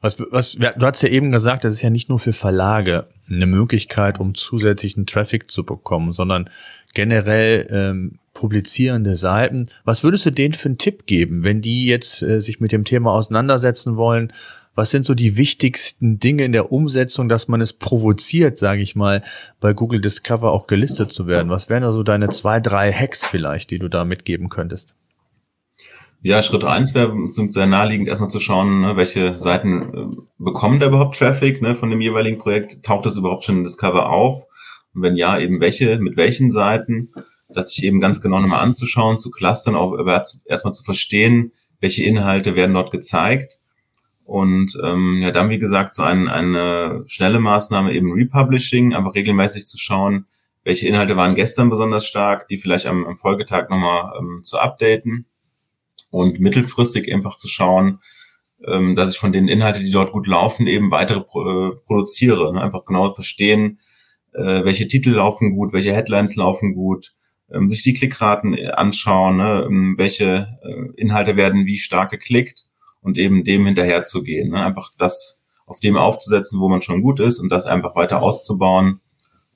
[0.01, 3.45] Was, was, du hast ja eben gesagt, das ist ja nicht nur für Verlage eine
[3.45, 6.49] Möglichkeit, um zusätzlichen Traffic zu bekommen, sondern
[6.95, 9.67] generell ähm, publizierende Seiten.
[9.83, 12.83] Was würdest du denen für einen Tipp geben, wenn die jetzt äh, sich mit dem
[12.83, 14.33] Thema auseinandersetzen wollen?
[14.73, 18.95] Was sind so die wichtigsten Dinge in der Umsetzung, dass man es provoziert, sage ich
[18.95, 19.21] mal,
[19.59, 21.49] bei Google Discover auch gelistet zu werden?
[21.49, 24.95] Was wären da so deine zwei, drei Hacks vielleicht, die du da mitgeben könntest?
[26.23, 30.87] Ja, Schritt eins wäre sehr naheliegend, erstmal zu schauen, ne, welche Seiten äh, bekommen da
[30.87, 32.83] überhaupt Traffic ne, von dem jeweiligen Projekt?
[32.83, 34.43] Taucht das überhaupt schon in Discover auf?
[34.93, 37.09] Und wenn ja, eben welche, mit welchen Seiten?
[37.53, 39.97] das sich eben ganz genau nochmal anzuschauen, zu clustern, auch
[40.45, 43.59] erstmal zu verstehen, welche Inhalte werden dort gezeigt.
[44.23, 49.67] Und ähm, ja, dann, wie gesagt, so ein, eine schnelle Maßnahme eben Republishing, einfach regelmäßig
[49.67, 50.25] zu schauen,
[50.63, 55.25] welche Inhalte waren gestern besonders stark, die vielleicht am, am Folgetag nochmal ähm, zu updaten
[56.11, 57.99] und mittelfristig einfach zu schauen,
[58.67, 62.53] ähm, dass ich von den Inhalten, die dort gut laufen, eben weitere äh, produziere.
[62.53, 62.61] Ne?
[62.61, 63.79] Einfach genau verstehen,
[64.33, 67.13] äh, welche Titel laufen gut, welche Headlines laufen gut,
[67.51, 72.65] ähm, sich die Klickraten äh, anschauen, ne, ähm, welche äh, Inhalte werden wie stark geklickt
[73.01, 74.51] und eben dem hinterher zu gehen.
[74.51, 78.21] Ne, einfach das auf dem aufzusetzen, wo man schon gut ist und das einfach weiter
[78.21, 78.99] auszubauen.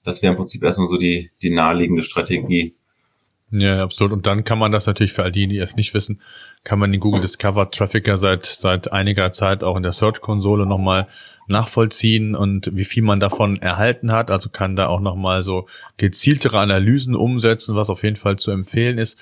[0.03, 2.75] Das wäre im Prinzip erstmal so die, die naheliegende Strategie.
[3.51, 4.11] Ja, absolut.
[4.11, 6.19] Und dann kann man das natürlich für all die, die es nicht wissen,
[6.63, 10.65] kann man den Google Discover Traffic ja seit, seit einiger Zeit auch in der Search-Konsole
[10.65, 11.07] nochmal
[11.47, 14.31] nachvollziehen und wie viel man davon erhalten hat.
[14.31, 18.97] Also kann da auch nochmal so gezieltere Analysen umsetzen, was auf jeden Fall zu empfehlen
[18.97, 19.19] ist.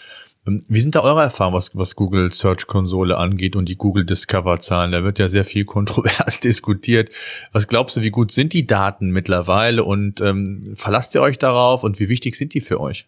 [0.47, 4.05] Ähm, wie sind da eure Erfahrungen, was, was Google Search Konsole angeht und die Google
[4.05, 4.93] Discover Zahlen?
[4.93, 7.11] Da wird ja sehr viel kontrovers diskutiert.
[7.51, 11.83] Was glaubst du, wie gut sind die Daten mittlerweile und ähm, verlasst ihr euch darauf
[11.83, 13.07] und wie wichtig sind die für euch?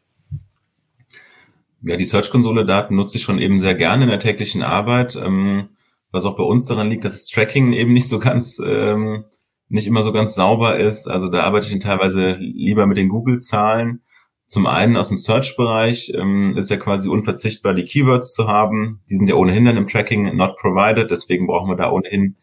[1.88, 5.16] Ja, die Search Konsole Daten nutze ich schon eben sehr gerne in der täglichen Arbeit.
[5.16, 5.70] Ähm,
[6.12, 9.26] was auch bei uns daran liegt, dass das Tracking eben nicht so ganz, ähm,
[9.70, 11.08] nicht immer so ganz sauber ist.
[11.08, 14.02] Also da arbeite ich teilweise lieber mit den Google-Zahlen.
[14.48, 19.02] Zum einen aus dem Search-Bereich ähm, ist ja quasi unverzichtbar, die Keywords zu haben.
[19.10, 22.36] Die sind ja ohnehin dann im Tracking not provided, deswegen brauchen wir da ohnehin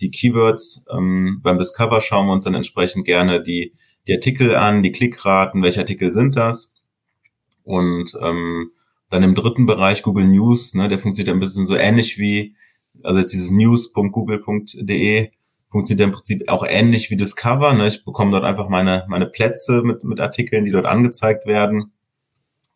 [0.00, 0.86] die Keywords.
[0.90, 3.74] Ähm, beim Discover schauen wir uns dann entsprechend gerne die,
[4.06, 6.74] die Artikel an, die Klickraten, welche Artikel sind das.
[7.62, 8.70] Und ähm,
[9.10, 12.56] dann im dritten Bereich Google News, ne, der funktioniert ein bisschen so ähnlich wie,
[13.02, 15.30] also jetzt dieses news.google.de
[15.68, 17.74] funktioniert im Prinzip auch ähnlich wie Discover.
[17.74, 17.88] Ne?
[17.88, 21.92] Ich bekomme dort einfach meine, meine Plätze mit, mit Artikeln, die dort angezeigt werden.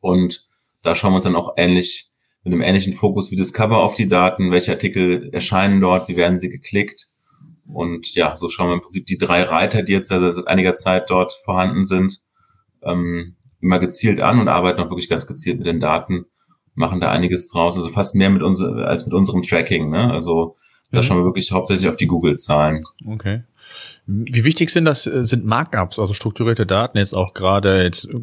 [0.01, 0.47] Und
[0.83, 2.11] da schauen wir uns dann auch ähnlich,
[2.43, 4.51] mit einem ähnlichen Fokus wie Discover auf die Daten.
[4.51, 6.09] Welche Artikel erscheinen dort?
[6.09, 7.11] Wie werden sie geklickt?
[7.67, 11.11] Und ja, so schauen wir im Prinzip die drei Reiter, die jetzt seit einiger Zeit
[11.11, 12.21] dort vorhanden sind,
[12.83, 16.27] ähm, immer gezielt an und arbeiten auch wirklich ganz gezielt mit den Daten,
[16.75, 17.77] machen da einiges draus.
[17.77, 19.91] Also fast mehr mit uns als mit unserem Tracking.
[19.91, 20.11] Ne?
[20.11, 20.57] Also
[20.93, 22.85] da schauen wir wirklich hauptsächlich auf die Google-Zahlen.
[23.07, 23.45] Okay.
[24.07, 28.19] Wie wichtig sind das, äh, sind Markups, also strukturierte Daten jetzt auch gerade, jetzt äh,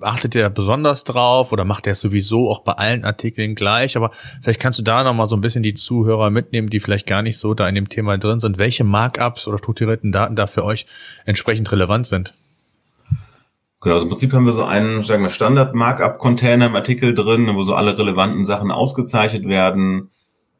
[0.00, 3.96] achtet ihr besonders drauf oder macht ihr es sowieso auch bei allen Artikeln gleich?
[3.96, 4.10] Aber
[4.42, 7.38] vielleicht kannst du da nochmal so ein bisschen die Zuhörer mitnehmen, die vielleicht gar nicht
[7.38, 10.86] so da in dem Thema drin sind, welche Markups oder strukturierten Daten da für euch
[11.24, 12.34] entsprechend relevant sind.
[13.80, 17.62] Genau, also im Prinzip haben wir so einen, sagen wir, Standard-Markup-Container im Artikel drin, wo
[17.62, 20.10] so alle relevanten Sachen ausgezeichnet werden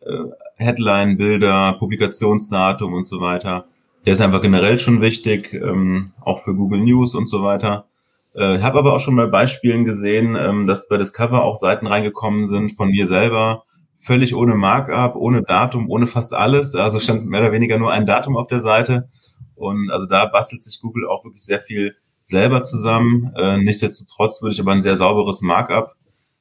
[0.00, 0.24] äh,
[0.56, 3.66] Headline, Bilder, Publikationsdatum und so weiter.
[4.06, 7.86] Der ist einfach generell schon wichtig, ähm, auch für Google News und so weiter.
[8.34, 12.44] Äh, habe aber auch schon bei Beispielen gesehen, ähm, dass bei Discover auch Seiten reingekommen
[12.46, 13.64] sind von mir selber,
[13.96, 16.74] völlig ohne Markup, ohne Datum, ohne fast alles.
[16.74, 19.08] Also stand mehr oder weniger nur ein Datum auf der Seite.
[19.54, 21.96] Und also da bastelt sich Google auch wirklich sehr viel
[22.28, 23.32] selber zusammen.
[23.36, 25.96] Äh, nichtsdestotrotz würde ich aber ein sehr sauberes Markup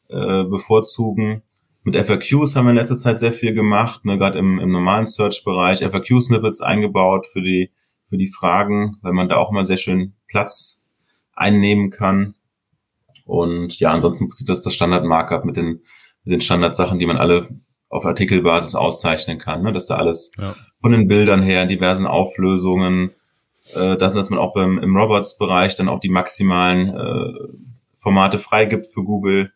[0.10, 1.44] äh, bevorzugen.
[1.84, 5.08] Mit FAQs haben wir in letzter Zeit sehr viel gemacht, ne, gerade im, im normalen
[5.08, 5.80] Search-Bereich.
[5.80, 7.72] FAQ-Snippets eingebaut für die,
[8.10, 10.86] für die Fragen, weil man da auch mal sehr schön Platz
[11.34, 12.36] einnehmen kann.
[13.26, 15.84] Und ja, ansonsten sieht das das Standard-Markup mit den,
[16.26, 17.48] mit den Standardsachen, die man alle
[17.88, 19.62] auf Artikelbasis auszeichnen kann.
[19.62, 19.72] Ne?
[19.72, 20.54] Dass da alles ja.
[20.82, 23.12] von den Bildern her, diversen Auflösungen,
[23.76, 27.34] äh, dass, dass man auch beim, im Robots-Bereich dann auch die maximalen äh,
[27.96, 29.52] Formate freigibt für Google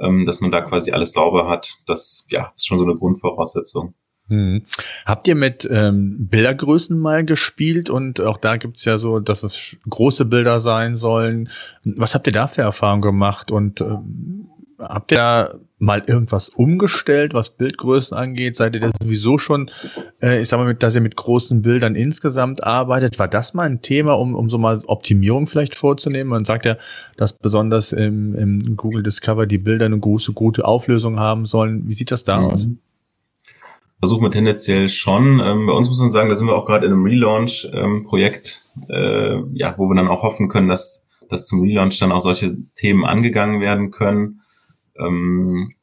[0.00, 1.74] ähm, dass man da quasi alles sauber hat.
[1.86, 3.94] Das ja ist schon so eine Grundvoraussetzung.
[4.28, 4.62] Hm.
[5.06, 9.76] Habt ihr mit ähm, Bildergrößen mal gespielt und auch da gibt's ja so, dass es
[9.88, 11.48] große Bilder sein sollen.
[11.84, 17.34] Was habt ihr da für Erfahrungen gemacht und ähm, habt ihr da mal irgendwas umgestellt,
[17.34, 18.56] was Bildgrößen angeht?
[18.56, 19.70] Seid ihr da sowieso schon,
[20.20, 23.18] äh, ich sag mal, mit, dass ihr mit großen Bildern insgesamt arbeitet?
[23.18, 26.30] War das mal ein Thema, um, um so mal Optimierung vielleicht vorzunehmen?
[26.30, 26.76] Man sagt ja,
[27.16, 31.86] dass besonders im, im Google Discover die Bilder eine große, gute Auflösung haben sollen.
[31.86, 32.46] Wie sieht das da mhm.
[32.46, 32.68] aus?
[34.00, 35.40] Versuchen wir tendenziell schon.
[35.42, 39.52] Ähm, bei uns muss man sagen, da sind wir auch gerade in einem Relaunch-Projekt, ähm,
[39.54, 42.56] äh, ja, wo wir dann auch hoffen können, dass, dass zum Relaunch dann auch solche
[42.76, 44.40] Themen angegangen werden können.
[44.98, 45.74] Ähm,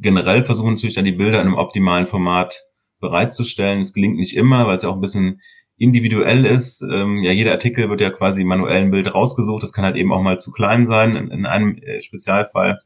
[0.00, 2.62] generell versuchen natürlich dann die Bilder in einem optimalen Format
[3.00, 3.80] bereitzustellen.
[3.80, 5.40] Es gelingt nicht immer, weil es ja auch ein bisschen
[5.76, 6.82] individuell ist.
[6.82, 9.62] Ähm, ja, jeder Artikel wird ja quasi manuell ein Bild rausgesucht.
[9.62, 12.80] Das kann halt eben auch mal zu klein sein in, in einem äh, Spezialfall.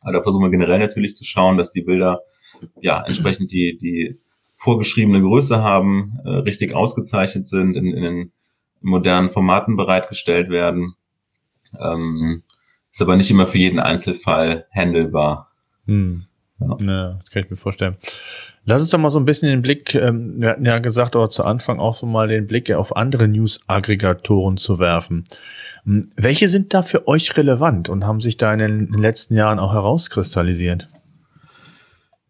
[0.00, 2.22] Aber da versuchen wir generell natürlich zu schauen, dass die Bilder
[2.80, 4.20] ja entsprechend die, die
[4.54, 8.32] vorgeschriebene Größe haben, äh, richtig ausgezeichnet sind, in, in den
[8.80, 10.94] modernen Formaten bereitgestellt werden.
[11.78, 12.42] Ähm,
[12.90, 15.50] ist aber nicht immer für jeden Einzelfall handelbar.
[15.86, 16.26] Hm.
[16.60, 16.76] Ja.
[16.82, 17.96] ja, das kann ich mir vorstellen.
[18.64, 21.30] Lass uns doch mal so ein bisschen den Blick, ähm, wir hatten ja gesagt, aber
[21.30, 25.26] zu Anfang auch so mal den Blick auf andere News-Aggregatoren zu werfen.
[25.84, 29.58] Hm, welche sind da für euch relevant und haben sich da in den letzten Jahren
[29.58, 30.88] auch herauskristallisiert?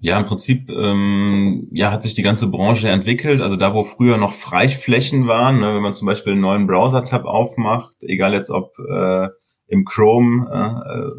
[0.02, 3.42] Ja, im Prinzip ähm, ja, hat sich die ganze Branche entwickelt.
[3.42, 7.26] Also da, wo früher noch Freiflächen waren, ne, wenn man zum Beispiel einen neuen Browser-Tab
[7.26, 9.28] aufmacht, egal jetzt ob äh,
[9.70, 10.48] im Chrome,
[10.84, 11.10] äh,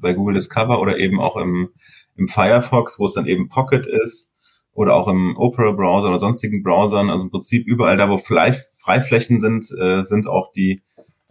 [0.00, 1.70] bei Google Discover oder eben auch im,
[2.16, 4.36] im Firefox, wo es dann eben Pocket ist
[4.72, 7.10] oder auch im Opera Browser oder sonstigen Browsern.
[7.10, 10.80] Also im Prinzip überall da, wo Freiflächen sind, äh, sind auch die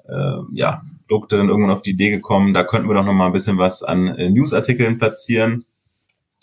[0.08, 3.28] äh, ja, Produkte dann irgendwann auf die Idee gekommen, da könnten wir doch noch mal
[3.28, 5.66] ein bisschen was an äh, Newsartikeln platzieren.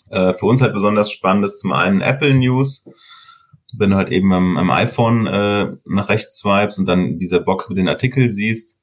[0.09, 2.89] Äh, für uns halt besonders spannend ist zum einen Apple News.
[3.77, 7.69] Wenn du halt eben am, am iPhone äh, nach rechts swipes und dann diese Box
[7.69, 8.81] mit den Artikeln siehst,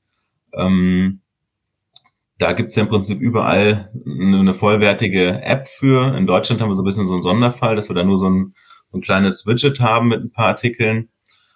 [0.53, 1.21] ähm,
[2.39, 6.17] da gibt's ja im Prinzip überall eine vollwertige App für.
[6.17, 8.29] In Deutschland haben wir so ein bisschen so einen Sonderfall, dass wir da nur so
[8.29, 8.55] ein,
[8.91, 11.11] so ein kleines Widget haben mit ein paar Artikeln.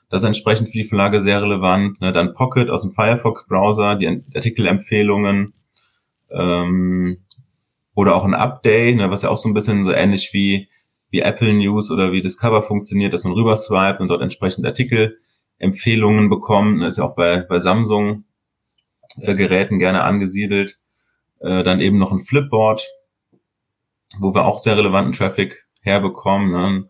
[0.08, 2.00] Das ist entsprechend für die Verlage sehr relevant.
[2.00, 2.12] Ne?
[2.12, 5.52] Dann Pocket aus dem Firefox-Browser, die Artikelempfehlungen
[6.30, 7.18] ähm,
[7.94, 10.68] oder auch ein Update, ne, was ja auch so ein bisschen so ähnlich wie,
[11.10, 13.58] wie Apple News oder wie Discover funktioniert, dass man rüber
[13.98, 16.80] und dort entsprechend Artikelempfehlungen bekommt.
[16.80, 18.24] Das ist ja auch bei, bei Samsung
[19.35, 20.78] Geräten gerne angesiedelt.
[21.40, 22.87] Äh, dann eben noch ein Flipboard,
[24.18, 26.50] wo wir auch sehr relevanten Traffic herbekommen.
[26.50, 26.88] Ne?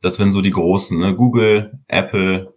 [0.00, 1.14] Das wären so die großen, ne?
[1.14, 2.54] Google, Apple,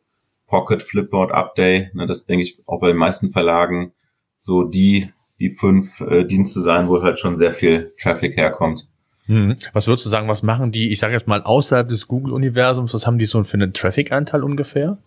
[0.48, 1.94] Pocket, Flipboard, Update.
[1.94, 2.08] Ne?
[2.08, 3.94] Das denke ich auch bei den meisten Verlagen
[4.40, 8.90] so die, die fünf äh, Dienste sein, wo halt schon sehr viel Traffic herkommt.
[9.26, 9.56] Hm.
[9.74, 13.06] Was würdest du sagen, was machen die, ich sage jetzt mal, außerhalb des Google-Universums, was
[13.06, 14.98] haben die so für einen Traffic-Anteil ungefähr?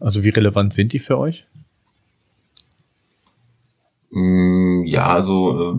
[0.00, 1.46] Also wie relevant sind die für euch?
[4.14, 5.78] Mm, ja, also äh,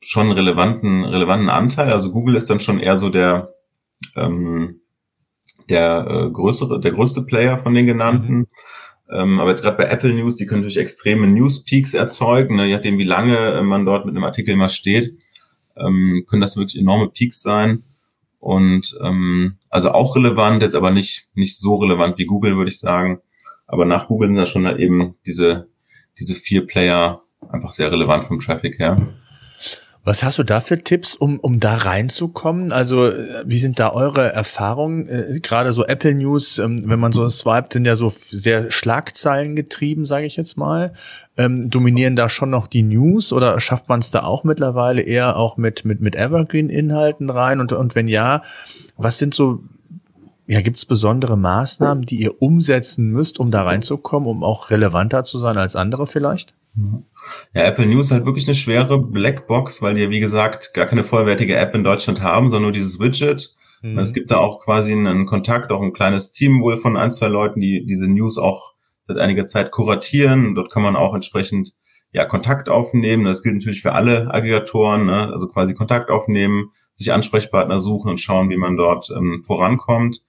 [0.00, 1.90] schon relevanten, relevanten Anteil.
[1.90, 3.54] Also Google ist dann schon eher so der,
[4.16, 4.80] ähm,
[5.70, 8.36] der äh, größere, der größte Player von den genannten.
[8.36, 8.46] Mhm.
[9.10, 12.76] Ähm, aber jetzt gerade bei Apple News, die können natürlich extreme News-Peaks erzeugen, ne, je
[12.76, 15.18] nachdem, wie lange äh, man dort mit einem Artikel immer steht,
[15.76, 17.84] ähm, können das wirklich enorme Peaks sein.
[18.40, 22.78] Und ähm, also auch relevant, jetzt aber nicht, nicht so relevant wie Google, würde ich
[22.78, 23.20] sagen.
[23.66, 25.68] Aber nach Google sind da schon halt eben diese,
[26.18, 27.21] diese vier Player
[27.52, 29.08] einfach sehr relevant vom Traffic her.
[30.04, 32.72] Was hast du da für Tipps, um, um da reinzukommen?
[32.72, 35.08] Also, äh, wie sind da eure Erfahrungen?
[35.08, 39.54] Äh, Gerade so Apple News, ähm, wenn man so swiped, sind ja so sehr Schlagzeilen
[39.54, 40.92] getrieben, sage ich jetzt mal.
[41.36, 45.36] Ähm, dominieren da schon noch die News oder schafft man es da auch mittlerweile eher
[45.36, 47.60] auch mit, mit, mit Evergreen-Inhalten rein?
[47.60, 48.42] Und, und wenn ja,
[48.96, 49.62] was sind so
[50.48, 55.22] ja, gibt es besondere Maßnahmen, die ihr umsetzen müsst, um da reinzukommen, um auch relevanter
[55.22, 56.54] zu sein als andere vielleicht?
[57.54, 61.04] Ja, Apple News ist halt wirklich eine schwere Blackbox, weil die, wie gesagt, gar keine
[61.04, 63.54] vollwertige App in Deutschland haben, sondern nur dieses Widget.
[63.82, 63.98] Mhm.
[63.98, 67.28] Es gibt da auch quasi einen Kontakt, auch ein kleines Team wohl von ein, zwei
[67.28, 68.72] Leuten, die diese News auch
[69.06, 70.54] seit einiger Zeit kuratieren.
[70.54, 71.74] Dort kann man auch entsprechend
[72.12, 73.24] ja, Kontakt aufnehmen.
[73.24, 75.30] Das gilt natürlich für alle Aggregatoren, ne?
[75.32, 80.20] also quasi Kontakt aufnehmen, sich Ansprechpartner suchen und schauen, wie man dort ähm, vorankommt.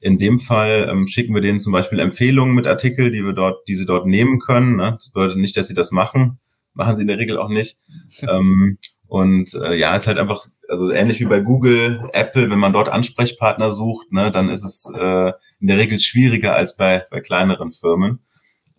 [0.00, 3.66] In dem Fall ähm, schicken wir denen zum Beispiel Empfehlungen mit Artikel, die wir dort,
[3.66, 4.76] die sie dort nehmen können.
[4.76, 4.92] Ne?
[4.96, 6.38] Das bedeutet nicht, dass sie das machen,
[6.74, 7.78] machen sie in der Regel auch nicht.
[8.22, 12.74] ähm, und äh, ja, ist halt einfach, also ähnlich wie bei Google, Apple, wenn man
[12.74, 17.20] dort Ansprechpartner sucht, ne, dann ist es äh, in der Regel schwieriger als bei, bei
[17.20, 18.20] kleineren Firmen.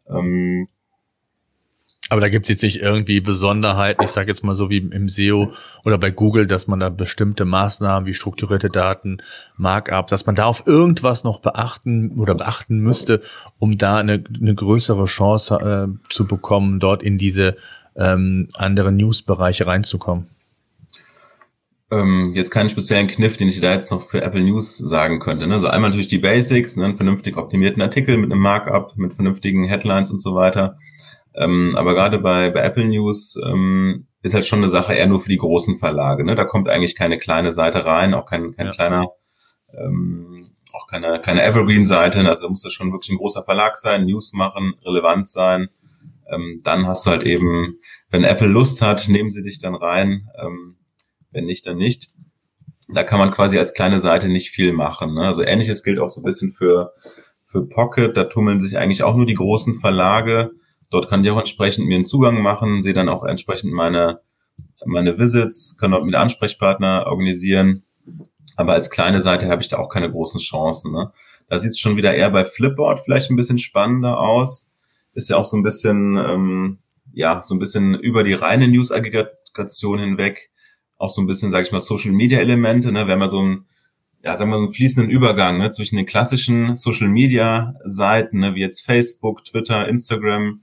[0.07, 0.67] Ähm,
[2.09, 5.09] aber da gibt es jetzt nicht irgendwie Besonderheiten, ich sage jetzt mal so wie im
[5.09, 5.51] SEO
[5.85, 9.17] oder bei Google, dass man da bestimmte Maßnahmen wie strukturierte Daten,
[9.57, 13.21] Markup, dass man da auf irgendwas noch beachten oder beachten müsste,
[13.59, 15.55] um da eine, eine größere Chance
[15.89, 17.55] äh, zu bekommen, dort in diese
[17.95, 20.27] ähm, anderen News-Bereiche reinzukommen.
[21.91, 25.47] Ähm, jetzt keinen speziellen Kniff, den ich da jetzt noch für Apple News sagen könnte.
[25.47, 25.55] Ne?
[25.55, 26.85] Also einmal natürlich die Basics, ne?
[26.85, 30.77] einen vernünftig optimierten Artikel mit einem Markup, mit vernünftigen Headlines und so weiter
[31.39, 35.21] ähm, aber gerade bei, bei Apple News ähm, ist halt schon eine Sache eher nur
[35.21, 36.25] für die großen Verlage.
[36.25, 36.35] Ne?
[36.35, 38.71] Da kommt eigentlich keine kleine Seite rein, auch kein, kein ja.
[38.73, 39.07] kleiner,
[39.73, 42.27] ähm, auch keine, keine Evergreen-Seite.
[42.27, 45.69] Also muss das schon wirklich ein großer Verlag sein, News machen, relevant sein.
[46.29, 47.77] Ähm, dann hast du halt eben,
[48.09, 50.27] wenn Apple Lust hat, nehmen sie dich dann rein.
[50.43, 50.75] Ähm,
[51.31, 52.09] wenn nicht, dann nicht.
[52.93, 55.13] Da kann man quasi als kleine Seite nicht viel machen.
[55.13, 55.21] Ne?
[55.21, 56.91] Also ähnliches gilt auch so ein bisschen für,
[57.45, 58.17] für Pocket.
[58.17, 60.51] Da tummeln sich eigentlich auch nur die großen Verlage.
[60.89, 64.21] Dort kann ich auch entsprechend mir einen Zugang machen, sehe dann auch entsprechend meine,
[64.85, 67.83] meine Visits, kann dort mit Ansprechpartner organisieren.
[68.55, 70.91] Aber als kleine Seite habe ich da auch keine großen Chancen.
[70.91, 71.11] Ne?
[71.47, 74.75] Da sieht es schon wieder eher bei Flipboard vielleicht ein bisschen spannender aus.
[75.13, 76.79] Ist ja auch so ein bisschen, ähm,
[77.13, 80.51] ja, so ein bisschen über die reine News-Aggregation hinweg.
[80.97, 82.91] Auch so ein bisschen, sage ich mal, Social-Media-Elemente.
[82.91, 83.05] Ne?
[83.05, 83.65] Wir haben ja so ein
[84.23, 88.55] ja, sagen wir so einen fließenden Übergang ne, zwischen den klassischen Social Media Seiten, ne,
[88.55, 90.61] wie jetzt Facebook, Twitter, Instagram,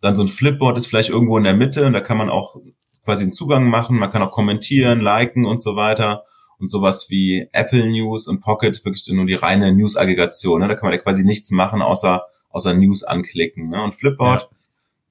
[0.00, 2.56] dann so ein Flipboard ist vielleicht irgendwo in der Mitte und da kann man auch
[3.04, 3.98] quasi einen Zugang machen.
[3.98, 6.24] Man kann auch kommentieren, liken und so weiter.
[6.58, 10.60] Und sowas wie Apple News und Pocket, wirklich nur die reine News-Aggregation.
[10.60, 10.68] Ne?
[10.68, 13.70] Da kann man ja quasi nichts machen, außer, außer News anklicken.
[13.70, 13.82] Ne?
[13.82, 14.48] Und Flipboard, ja.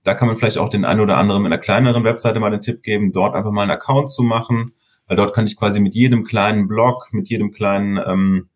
[0.04, 2.62] da kann man vielleicht auch den einen oder anderen mit einer kleineren Webseite mal den
[2.62, 4.74] Tipp geben, dort einfach mal einen Account zu machen.
[5.08, 8.50] Weil dort kann ich quasi mit jedem kleinen Blog, mit jedem kleinen ähm,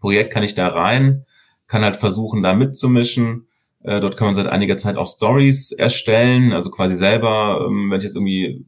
[0.00, 1.26] Projekt kann ich da rein,
[1.66, 3.46] kann halt versuchen, da mitzumischen
[3.84, 7.98] äh, dort kann man seit einiger Zeit auch Stories erstellen, also quasi selber, ähm, wenn
[7.98, 8.64] ich jetzt irgendwie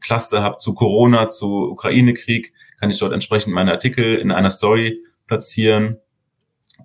[0.00, 5.00] Cluster habe zu Corona, zu Ukraine-Krieg, kann ich dort entsprechend meine Artikel in einer Story
[5.26, 5.98] platzieren.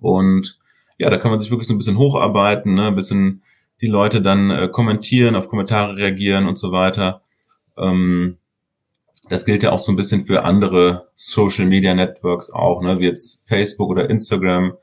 [0.00, 0.58] Und
[0.98, 2.88] ja, da kann man sich wirklich so ein bisschen hocharbeiten, ne?
[2.88, 3.42] ein bisschen
[3.80, 7.22] die Leute dann äh, kommentieren, auf Kommentare reagieren und so weiter.
[7.76, 8.38] Ähm,
[9.28, 13.06] das gilt ja auch so ein bisschen für andere Social Media Networks auch, ne, wie
[13.06, 14.76] jetzt Facebook oder Instagram.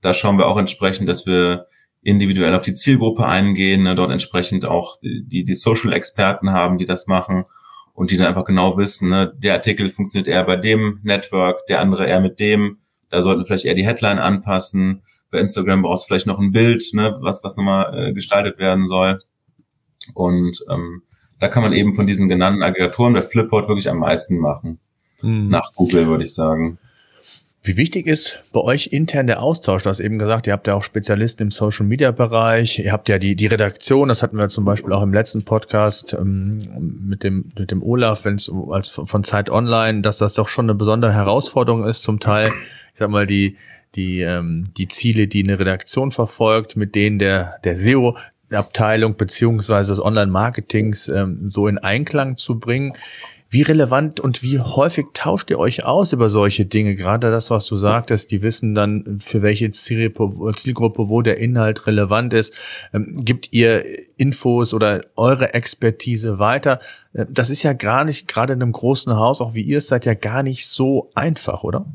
[0.00, 1.66] Da schauen wir auch entsprechend, dass wir
[2.02, 6.86] individuell auf die Zielgruppe eingehen, ne, dort entsprechend auch die, die Social Experten haben, die
[6.86, 7.44] das machen
[7.92, 11.80] und die dann einfach genau wissen, ne, der Artikel funktioniert eher bei dem Network, der
[11.80, 12.78] andere eher mit dem.
[13.10, 15.02] Da sollten wir vielleicht eher die Headline anpassen.
[15.30, 18.86] Bei Instagram brauchst du vielleicht noch ein Bild, ne, was, was nochmal äh, gestaltet werden
[18.86, 19.18] soll.
[20.14, 21.02] Und ähm,
[21.38, 24.78] da kann man eben von diesen genannten Aggregatoren der Flipboard wirklich am meisten machen.
[25.20, 25.48] Hm.
[25.48, 26.78] Nach Google, würde ich sagen.
[27.62, 29.82] Wie wichtig ist bei euch intern der Austausch?
[29.82, 32.78] Du hast eben gesagt, ihr habt ja auch Spezialisten im Social Media Bereich.
[32.78, 36.14] Ihr habt ja die, die Redaktion, das hatten wir zum Beispiel auch im letzten Podcast
[36.14, 36.56] ähm,
[37.06, 40.64] mit dem, mit dem Olaf, wenn es als von Zeit Online, dass das doch schon
[40.64, 42.50] eine besondere Herausforderung ist, zum Teil,
[42.94, 43.58] ich sag mal, die,
[43.94, 48.16] die, ähm, die Ziele, die eine Redaktion verfolgt, mit denen der, der SEO
[48.52, 52.94] Abteilung beziehungsweise des Online-Marketings ähm, so in Einklang zu bringen.
[53.52, 56.94] Wie relevant und wie häufig tauscht ihr euch aus über solche Dinge?
[56.94, 62.32] Gerade das, was du sagtest, die wissen dann, für welche Zielgruppe, wo der Inhalt relevant
[62.32, 62.54] ist.
[62.94, 63.84] Ähm, gibt ihr
[64.16, 66.78] Infos oder eure Expertise weiter?
[67.12, 69.88] Äh, das ist ja gar nicht, gerade in einem großen Haus, auch wie ihr es
[69.88, 71.86] seid, ja gar nicht so einfach, oder?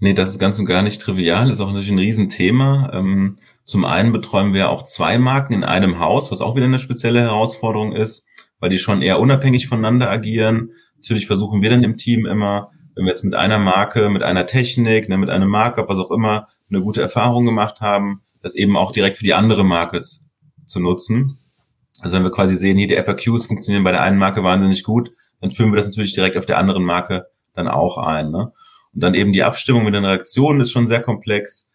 [0.00, 2.90] Nee, das ist ganz und gar nicht trivial, ist auch natürlich ein Riesenthema.
[2.94, 6.80] Ähm, zum einen betreuen wir auch zwei Marken in einem Haus, was auch wieder eine
[6.80, 8.27] spezielle Herausforderung ist,
[8.60, 10.72] weil die schon eher unabhängig voneinander agieren.
[10.96, 14.46] Natürlich versuchen wir dann im Team immer, wenn wir jetzt mit einer Marke, mit einer
[14.46, 18.76] Technik, ne, mit einem Markup, was auch immer, eine gute Erfahrung gemacht haben, das eben
[18.76, 21.38] auch direkt für die andere Marke zu nutzen.
[22.00, 25.12] Also wenn wir quasi sehen, hier die FAQs funktionieren bei der einen Marke wahnsinnig gut,
[25.40, 28.30] dann führen wir das natürlich direkt auf der anderen Marke dann auch ein.
[28.30, 28.52] Ne?
[28.94, 31.68] Und dann eben die Abstimmung mit den Reaktionen ist schon sehr komplex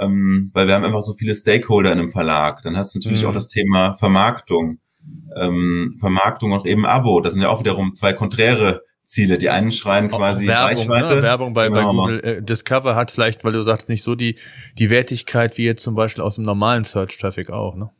[0.00, 2.62] ähm, weil wir haben einfach so viele Stakeholder in einem Verlag.
[2.62, 3.28] Dann hast du natürlich mhm.
[3.28, 4.78] auch das Thema Vermarktung.
[5.36, 7.20] Ähm, Vermarktung auch eben Abo.
[7.20, 9.38] Das sind ja auch wiederum zwei konträre Ziele.
[9.38, 11.16] Die einen schreien quasi Werbung, Reichweite.
[11.16, 11.22] Ne?
[11.22, 11.88] Werbung bei, genau.
[11.88, 14.36] bei Google äh, Discover hat vielleicht, weil du sagst, nicht so die,
[14.78, 17.90] die Wertigkeit wie jetzt zum Beispiel aus dem normalen Search-Traffic auch, ne?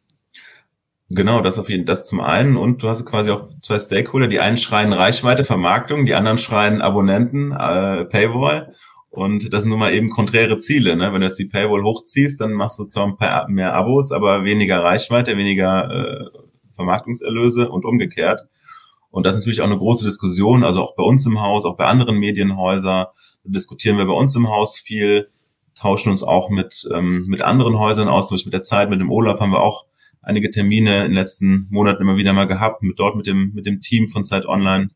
[1.08, 2.56] Genau, das auf jeden das zum einen.
[2.56, 4.26] Und du hast quasi auch zwei Stakeholder.
[4.26, 8.74] Die einen schreien Reichweite, Vermarktung, die anderen schreien Abonnenten, äh, Paywall.
[9.10, 10.96] Und das sind nun mal eben konträre Ziele.
[10.96, 11.12] Ne?
[11.12, 14.44] Wenn du jetzt die Paywall hochziehst, dann machst du zwar ein paar mehr Abos, aber
[14.44, 16.38] weniger Reichweite, weniger äh,
[16.76, 18.40] Vermarktungserlöse und umgekehrt.
[19.10, 21.76] Und das ist natürlich auch eine große Diskussion, also auch bei uns im Haus, auch
[21.76, 23.06] bei anderen Medienhäusern
[23.44, 25.30] diskutieren wir bei uns im Haus viel,
[25.74, 29.00] tauschen uns auch mit, ähm, mit anderen Häusern aus, zum Beispiel mit der Zeit, mit
[29.00, 29.86] dem Olaf haben wir auch
[30.22, 33.66] einige Termine in den letzten Monaten immer wieder mal gehabt, mit dort mit dem, mit
[33.66, 34.90] dem Team von Zeit Online.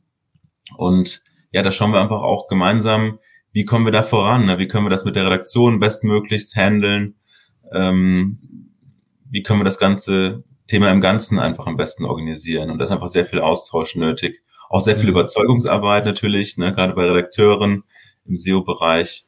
[0.77, 1.23] Und
[1.53, 3.19] ja, da schauen wir einfach auch gemeinsam,
[3.53, 4.47] wie kommen wir da voran?
[4.47, 4.59] Ne?
[4.59, 7.17] Wie können wir das mit der Redaktion bestmöglichst handeln?
[7.73, 8.39] Ähm,
[9.31, 12.71] wie können wir das ganze Thema im Ganzen einfach am besten organisieren?
[12.71, 14.43] Und da ist einfach sehr viel Austausch nötig.
[14.69, 15.17] Auch sehr viel mhm.
[15.17, 16.73] Überzeugungsarbeit natürlich, ne?
[16.73, 17.83] gerade bei Redakteuren
[18.25, 19.27] im SEO-Bereich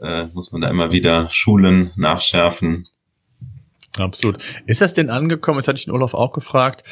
[0.00, 2.88] äh, muss man da immer wieder schulen, nachschärfen.
[3.98, 4.38] Absolut.
[4.66, 6.84] Ist das denn angekommen, jetzt hatte ich den Olaf auch gefragt,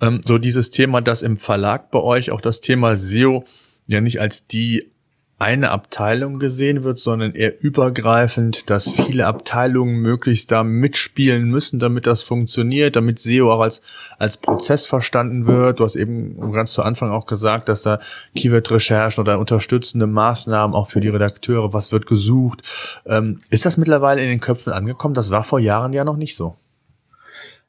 [0.00, 3.44] ähm, so dieses Thema, dass im Verlag bei euch auch das Thema SEO
[3.86, 4.90] ja nicht als die
[5.38, 12.06] eine Abteilung gesehen wird, sondern eher übergreifend, dass viele Abteilungen möglichst da mitspielen müssen, damit
[12.06, 13.82] das funktioniert, damit SEO auch als,
[14.18, 15.80] als Prozess verstanden wird.
[15.80, 17.98] Du hast eben ganz zu Anfang auch gesagt, dass da
[18.34, 22.62] Keyword-Recherchen oder unterstützende Maßnahmen auch für die Redakteure, was wird gesucht.
[23.04, 25.12] Ähm, ist das mittlerweile in den Köpfen angekommen?
[25.12, 26.56] Das war vor Jahren ja noch nicht so.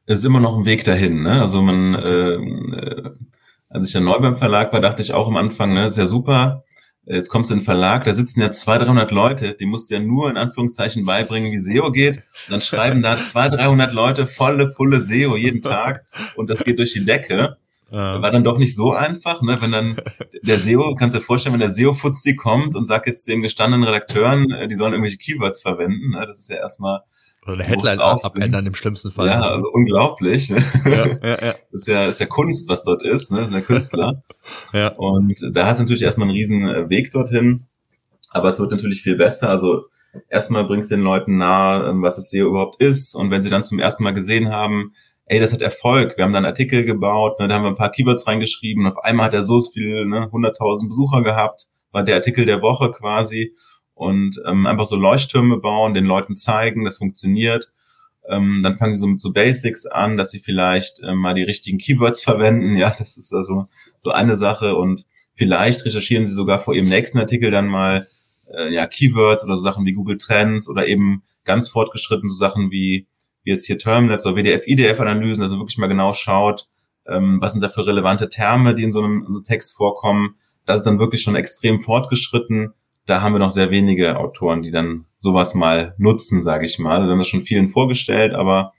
[0.06, 1.24] Es ist immer noch ein Weg dahin.
[1.24, 1.42] Ne?
[1.42, 3.10] Also man, äh, äh
[3.70, 6.64] als ich dann neu beim Verlag war, dachte ich auch am Anfang, ne, sehr super
[7.10, 9.96] Jetzt kommst du in den Verlag, da sitzen ja 200, 300 Leute, die musst du
[9.96, 12.18] ja nur in Anführungszeichen beibringen, wie SEO geht.
[12.18, 16.06] Und dann schreiben da 200, 300 Leute volle Pulle SEO jeden Tag
[16.36, 17.58] und das geht durch die Decke.
[17.90, 19.62] War dann doch nicht so einfach, ne?
[19.62, 19.96] wenn dann
[20.44, 23.88] der SEO, kannst du dir vorstellen, wenn der SEO-Fuzzi kommt und sagt jetzt den gestandenen
[23.88, 26.26] Redakteuren, äh, die sollen irgendwelche Keywords verwenden, ne?
[26.28, 27.04] das ist ja erstmal
[27.48, 29.28] oder eine Headline auch abändern im schlimmsten Fall.
[29.28, 30.50] Ja, also unglaublich.
[30.50, 30.64] Ne?
[30.86, 31.56] Ja, ja, ja.
[31.72, 33.38] Das ist ja, ist ja Kunst, was dort ist, ne?
[33.38, 34.24] Das sind ja Künstler.
[34.74, 34.90] ja.
[34.96, 37.68] Und da hat es natürlich erstmal einen riesen äh, Weg dorthin.
[38.30, 39.50] Aber es wird natürlich viel besser.
[39.50, 39.86] Also
[40.30, 43.16] erstmal bringst du den Leuten nahe, ähm, was es SEO überhaupt ist.
[43.16, 44.94] Und wenn sie dann zum ersten Mal gesehen haben,
[45.26, 46.18] ey, das hat Erfolg.
[46.18, 48.86] Wir haben dann Artikel gebaut, ne, da haben wir ein paar Keywords reingeschrieben.
[48.86, 51.66] Und auf einmal hat er so viel, ne, 100.000 Besucher gehabt.
[51.92, 53.56] War der Artikel der Woche quasi
[53.98, 57.74] und ähm, einfach so Leuchttürme bauen, den Leuten zeigen, das funktioniert.
[58.30, 61.44] Ähm, dann fangen sie so mit so Basics an, dass sie vielleicht ähm, mal die
[61.44, 62.78] richtigen Keywords verwenden.
[62.78, 63.68] Ja, das ist also
[64.00, 68.08] so eine Sache und vielleicht recherchieren sie sogar vor ihrem nächsten Artikel dann mal
[68.56, 72.70] äh, ja Keywords oder so Sachen wie Google Trends oder eben ganz fortgeschritten so Sachen
[72.70, 73.08] wie
[73.48, 76.68] wie jetzt hier Termlabs oder WDF-IDF-Analysen, also wirklich mal genau schaut,
[77.08, 79.76] ähm, was sind da für relevante Terme, die in so einem, in so einem Text
[79.76, 80.36] vorkommen.
[80.66, 82.74] Das ist dann wirklich schon extrem fortgeschritten.
[83.08, 87.02] Da haben wir noch sehr wenige Autoren, die dann sowas mal nutzen, sage ich mal.
[87.02, 88.74] Wir haben das schon vielen vorgestellt, aber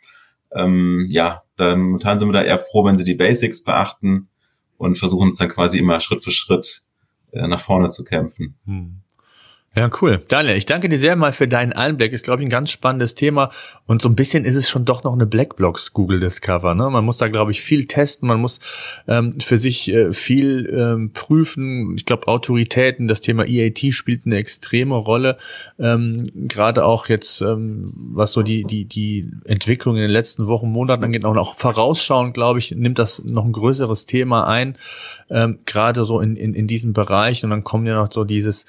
[0.53, 4.29] ähm, ja, dann momentan sind wir da eher froh, wenn sie die Basics beachten
[4.77, 6.83] und versuchen es dann quasi immer Schritt für Schritt
[7.33, 8.57] äh, nach vorne zu kämpfen.
[8.65, 9.01] Hm.
[9.77, 10.21] Ja, cool.
[10.27, 12.13] Daniel, ich danke dir sehr mal für deinen Einblick.
[12.13, 13.51] Ist, glaube ich, ein ganz spannendes Thema.
[13.87, 16.75] Und so ein bisschen ist es schon doch noch eine Blackbox Google Discover.
[16.75, 16.91] Ne?
[16.91, 18.29] Man muss da, glaube ich, viel testen.
[18.29, 18.61] Man muss
[19.07, 21.97] ähm, für sich äh, viel ähm, prüfen.
[21.97, 25.37] Ich glaube, Autoritäten, das Thema EAT spielt eine extreme Rolle.
[25.79, 30.73] Ähm, Gerade auch jetzt, ähm, was so die, die, die Entwicklung in den letzten Wochen,
[30.73, 34.77] Monaten angeht, auch noch vorausschauend, glaube ich, nimmt das noch ein größeres Thema ein.
[35.31, 37.45] Ähm, Gerade so in, in, in diesem Bereich.
[37.45, 38.67] Und dann kommen ja noch so dieses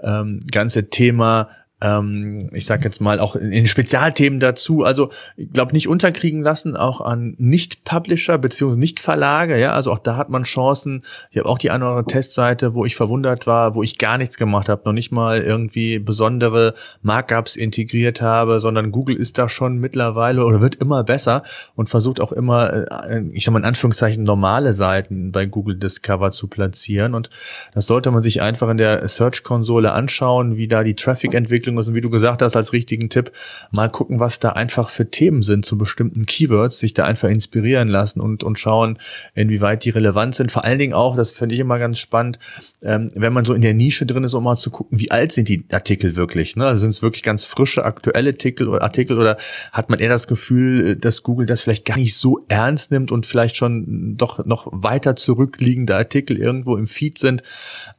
[0.00, 1.48] ähm, ganze Thema
[1.80, 4.84] ähm, ich sage jetzt mal auch in, in Spezialthemen dazu.
[4.84, 9.58] Also ich glaube nicht unterkriegen lassen, auch an Nicht-Publisher beziehungsweise Nicht-Verlage.
[9.58, 11.02] Ja, also auch da hat man Chancen.
[11.30, 14.18] Ich habe auch die eine oder andere Testseite, wo ich verwundert war, wo ich gar
[14.18, 19.48] nichts gemacht habe, noch nicht mal irgendwie besondere Markups integriert habe, sondern Google ist da
[19.48, 21.42] schon mittlerweile oder wird immer besser
[21.76, 22.72] und versucht auch immer,
[23.08, 27.14] äh, ich sag mal in Anführungszeichen normale Seiten bei Google Discover zu platzieren.
[27.14, 27.30] Und
[27.74, 31.88] das sollte man sich einfach in der Search-Konsole anschauen, wie da die Traffic-Entwicklung Entwicklung ist.
[31.88, 33.32] Und wie du gesagt hast, als richtigen Tipp,
[33.70, 37.88] mal gucken, was da einfach für Themen sind zu bestimmten Keywords, sich da einfach inspirieren
[37.88, 38.98] lassen und, und schauen,
[39.34, 40.52] inwieweit die relevant sind.
[40.52, 42.38] Vor allen Dingen auch, das finde ich immer ganz spannend,
[42.82, 45.32] ähm, wenn man so in der Nische drin ist, um mal zu gucken, wie alt
[45.32, 46.56] sind die Artikel wirklich.
[46.56, 46.66] Ne?
[46.66, 49.36] Also sind es wirklich ganz frische, aktuelle Artikel Artikel oder
[49.72, 53.26] hat man eher das Gefühl, dass Google das vielleicht gar nicht so ernst nimmt und
[53.26, 57.42] vielleicht schon doch noch weiter zurückliegende Artikel irgendwo im Feed sind.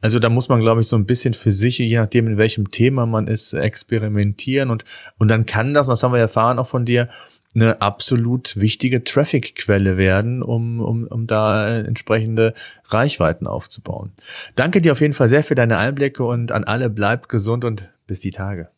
[0.00, 2.70] Also da muss man, glaube ich, so ein bisschen für sich, je nachdem, in welchem
[2.70, 4.84] Thema man ist, experimentieren und,
[5.18, 7.08] und dann kann das, und das haben wir erfahren auch von dir,
[7.54, 12.54] eine absolut wichtige Traffic-Quelle werden, um, um, um da äh, entsprechende
[12.86, 14.12] Reichweiten aufzubauen.
[14.54, 17.92] Danke dir auf jeden Fall sehr für deine Einblicke und an alle bleibt gesund und
[18.06, 18.68] bis die Tage.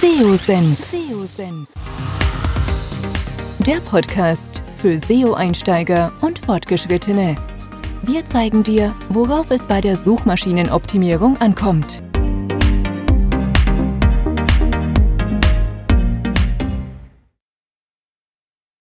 [0.00, 0.92] SEO-Senf.
[3.66, 7.36] Der Podcast für SEO-Einsteiger und Fortgeschrittene.
[8.02, 12.02] Wir zeigen dir, worauf es bei der Suchmaschinenoptimierung ankommt.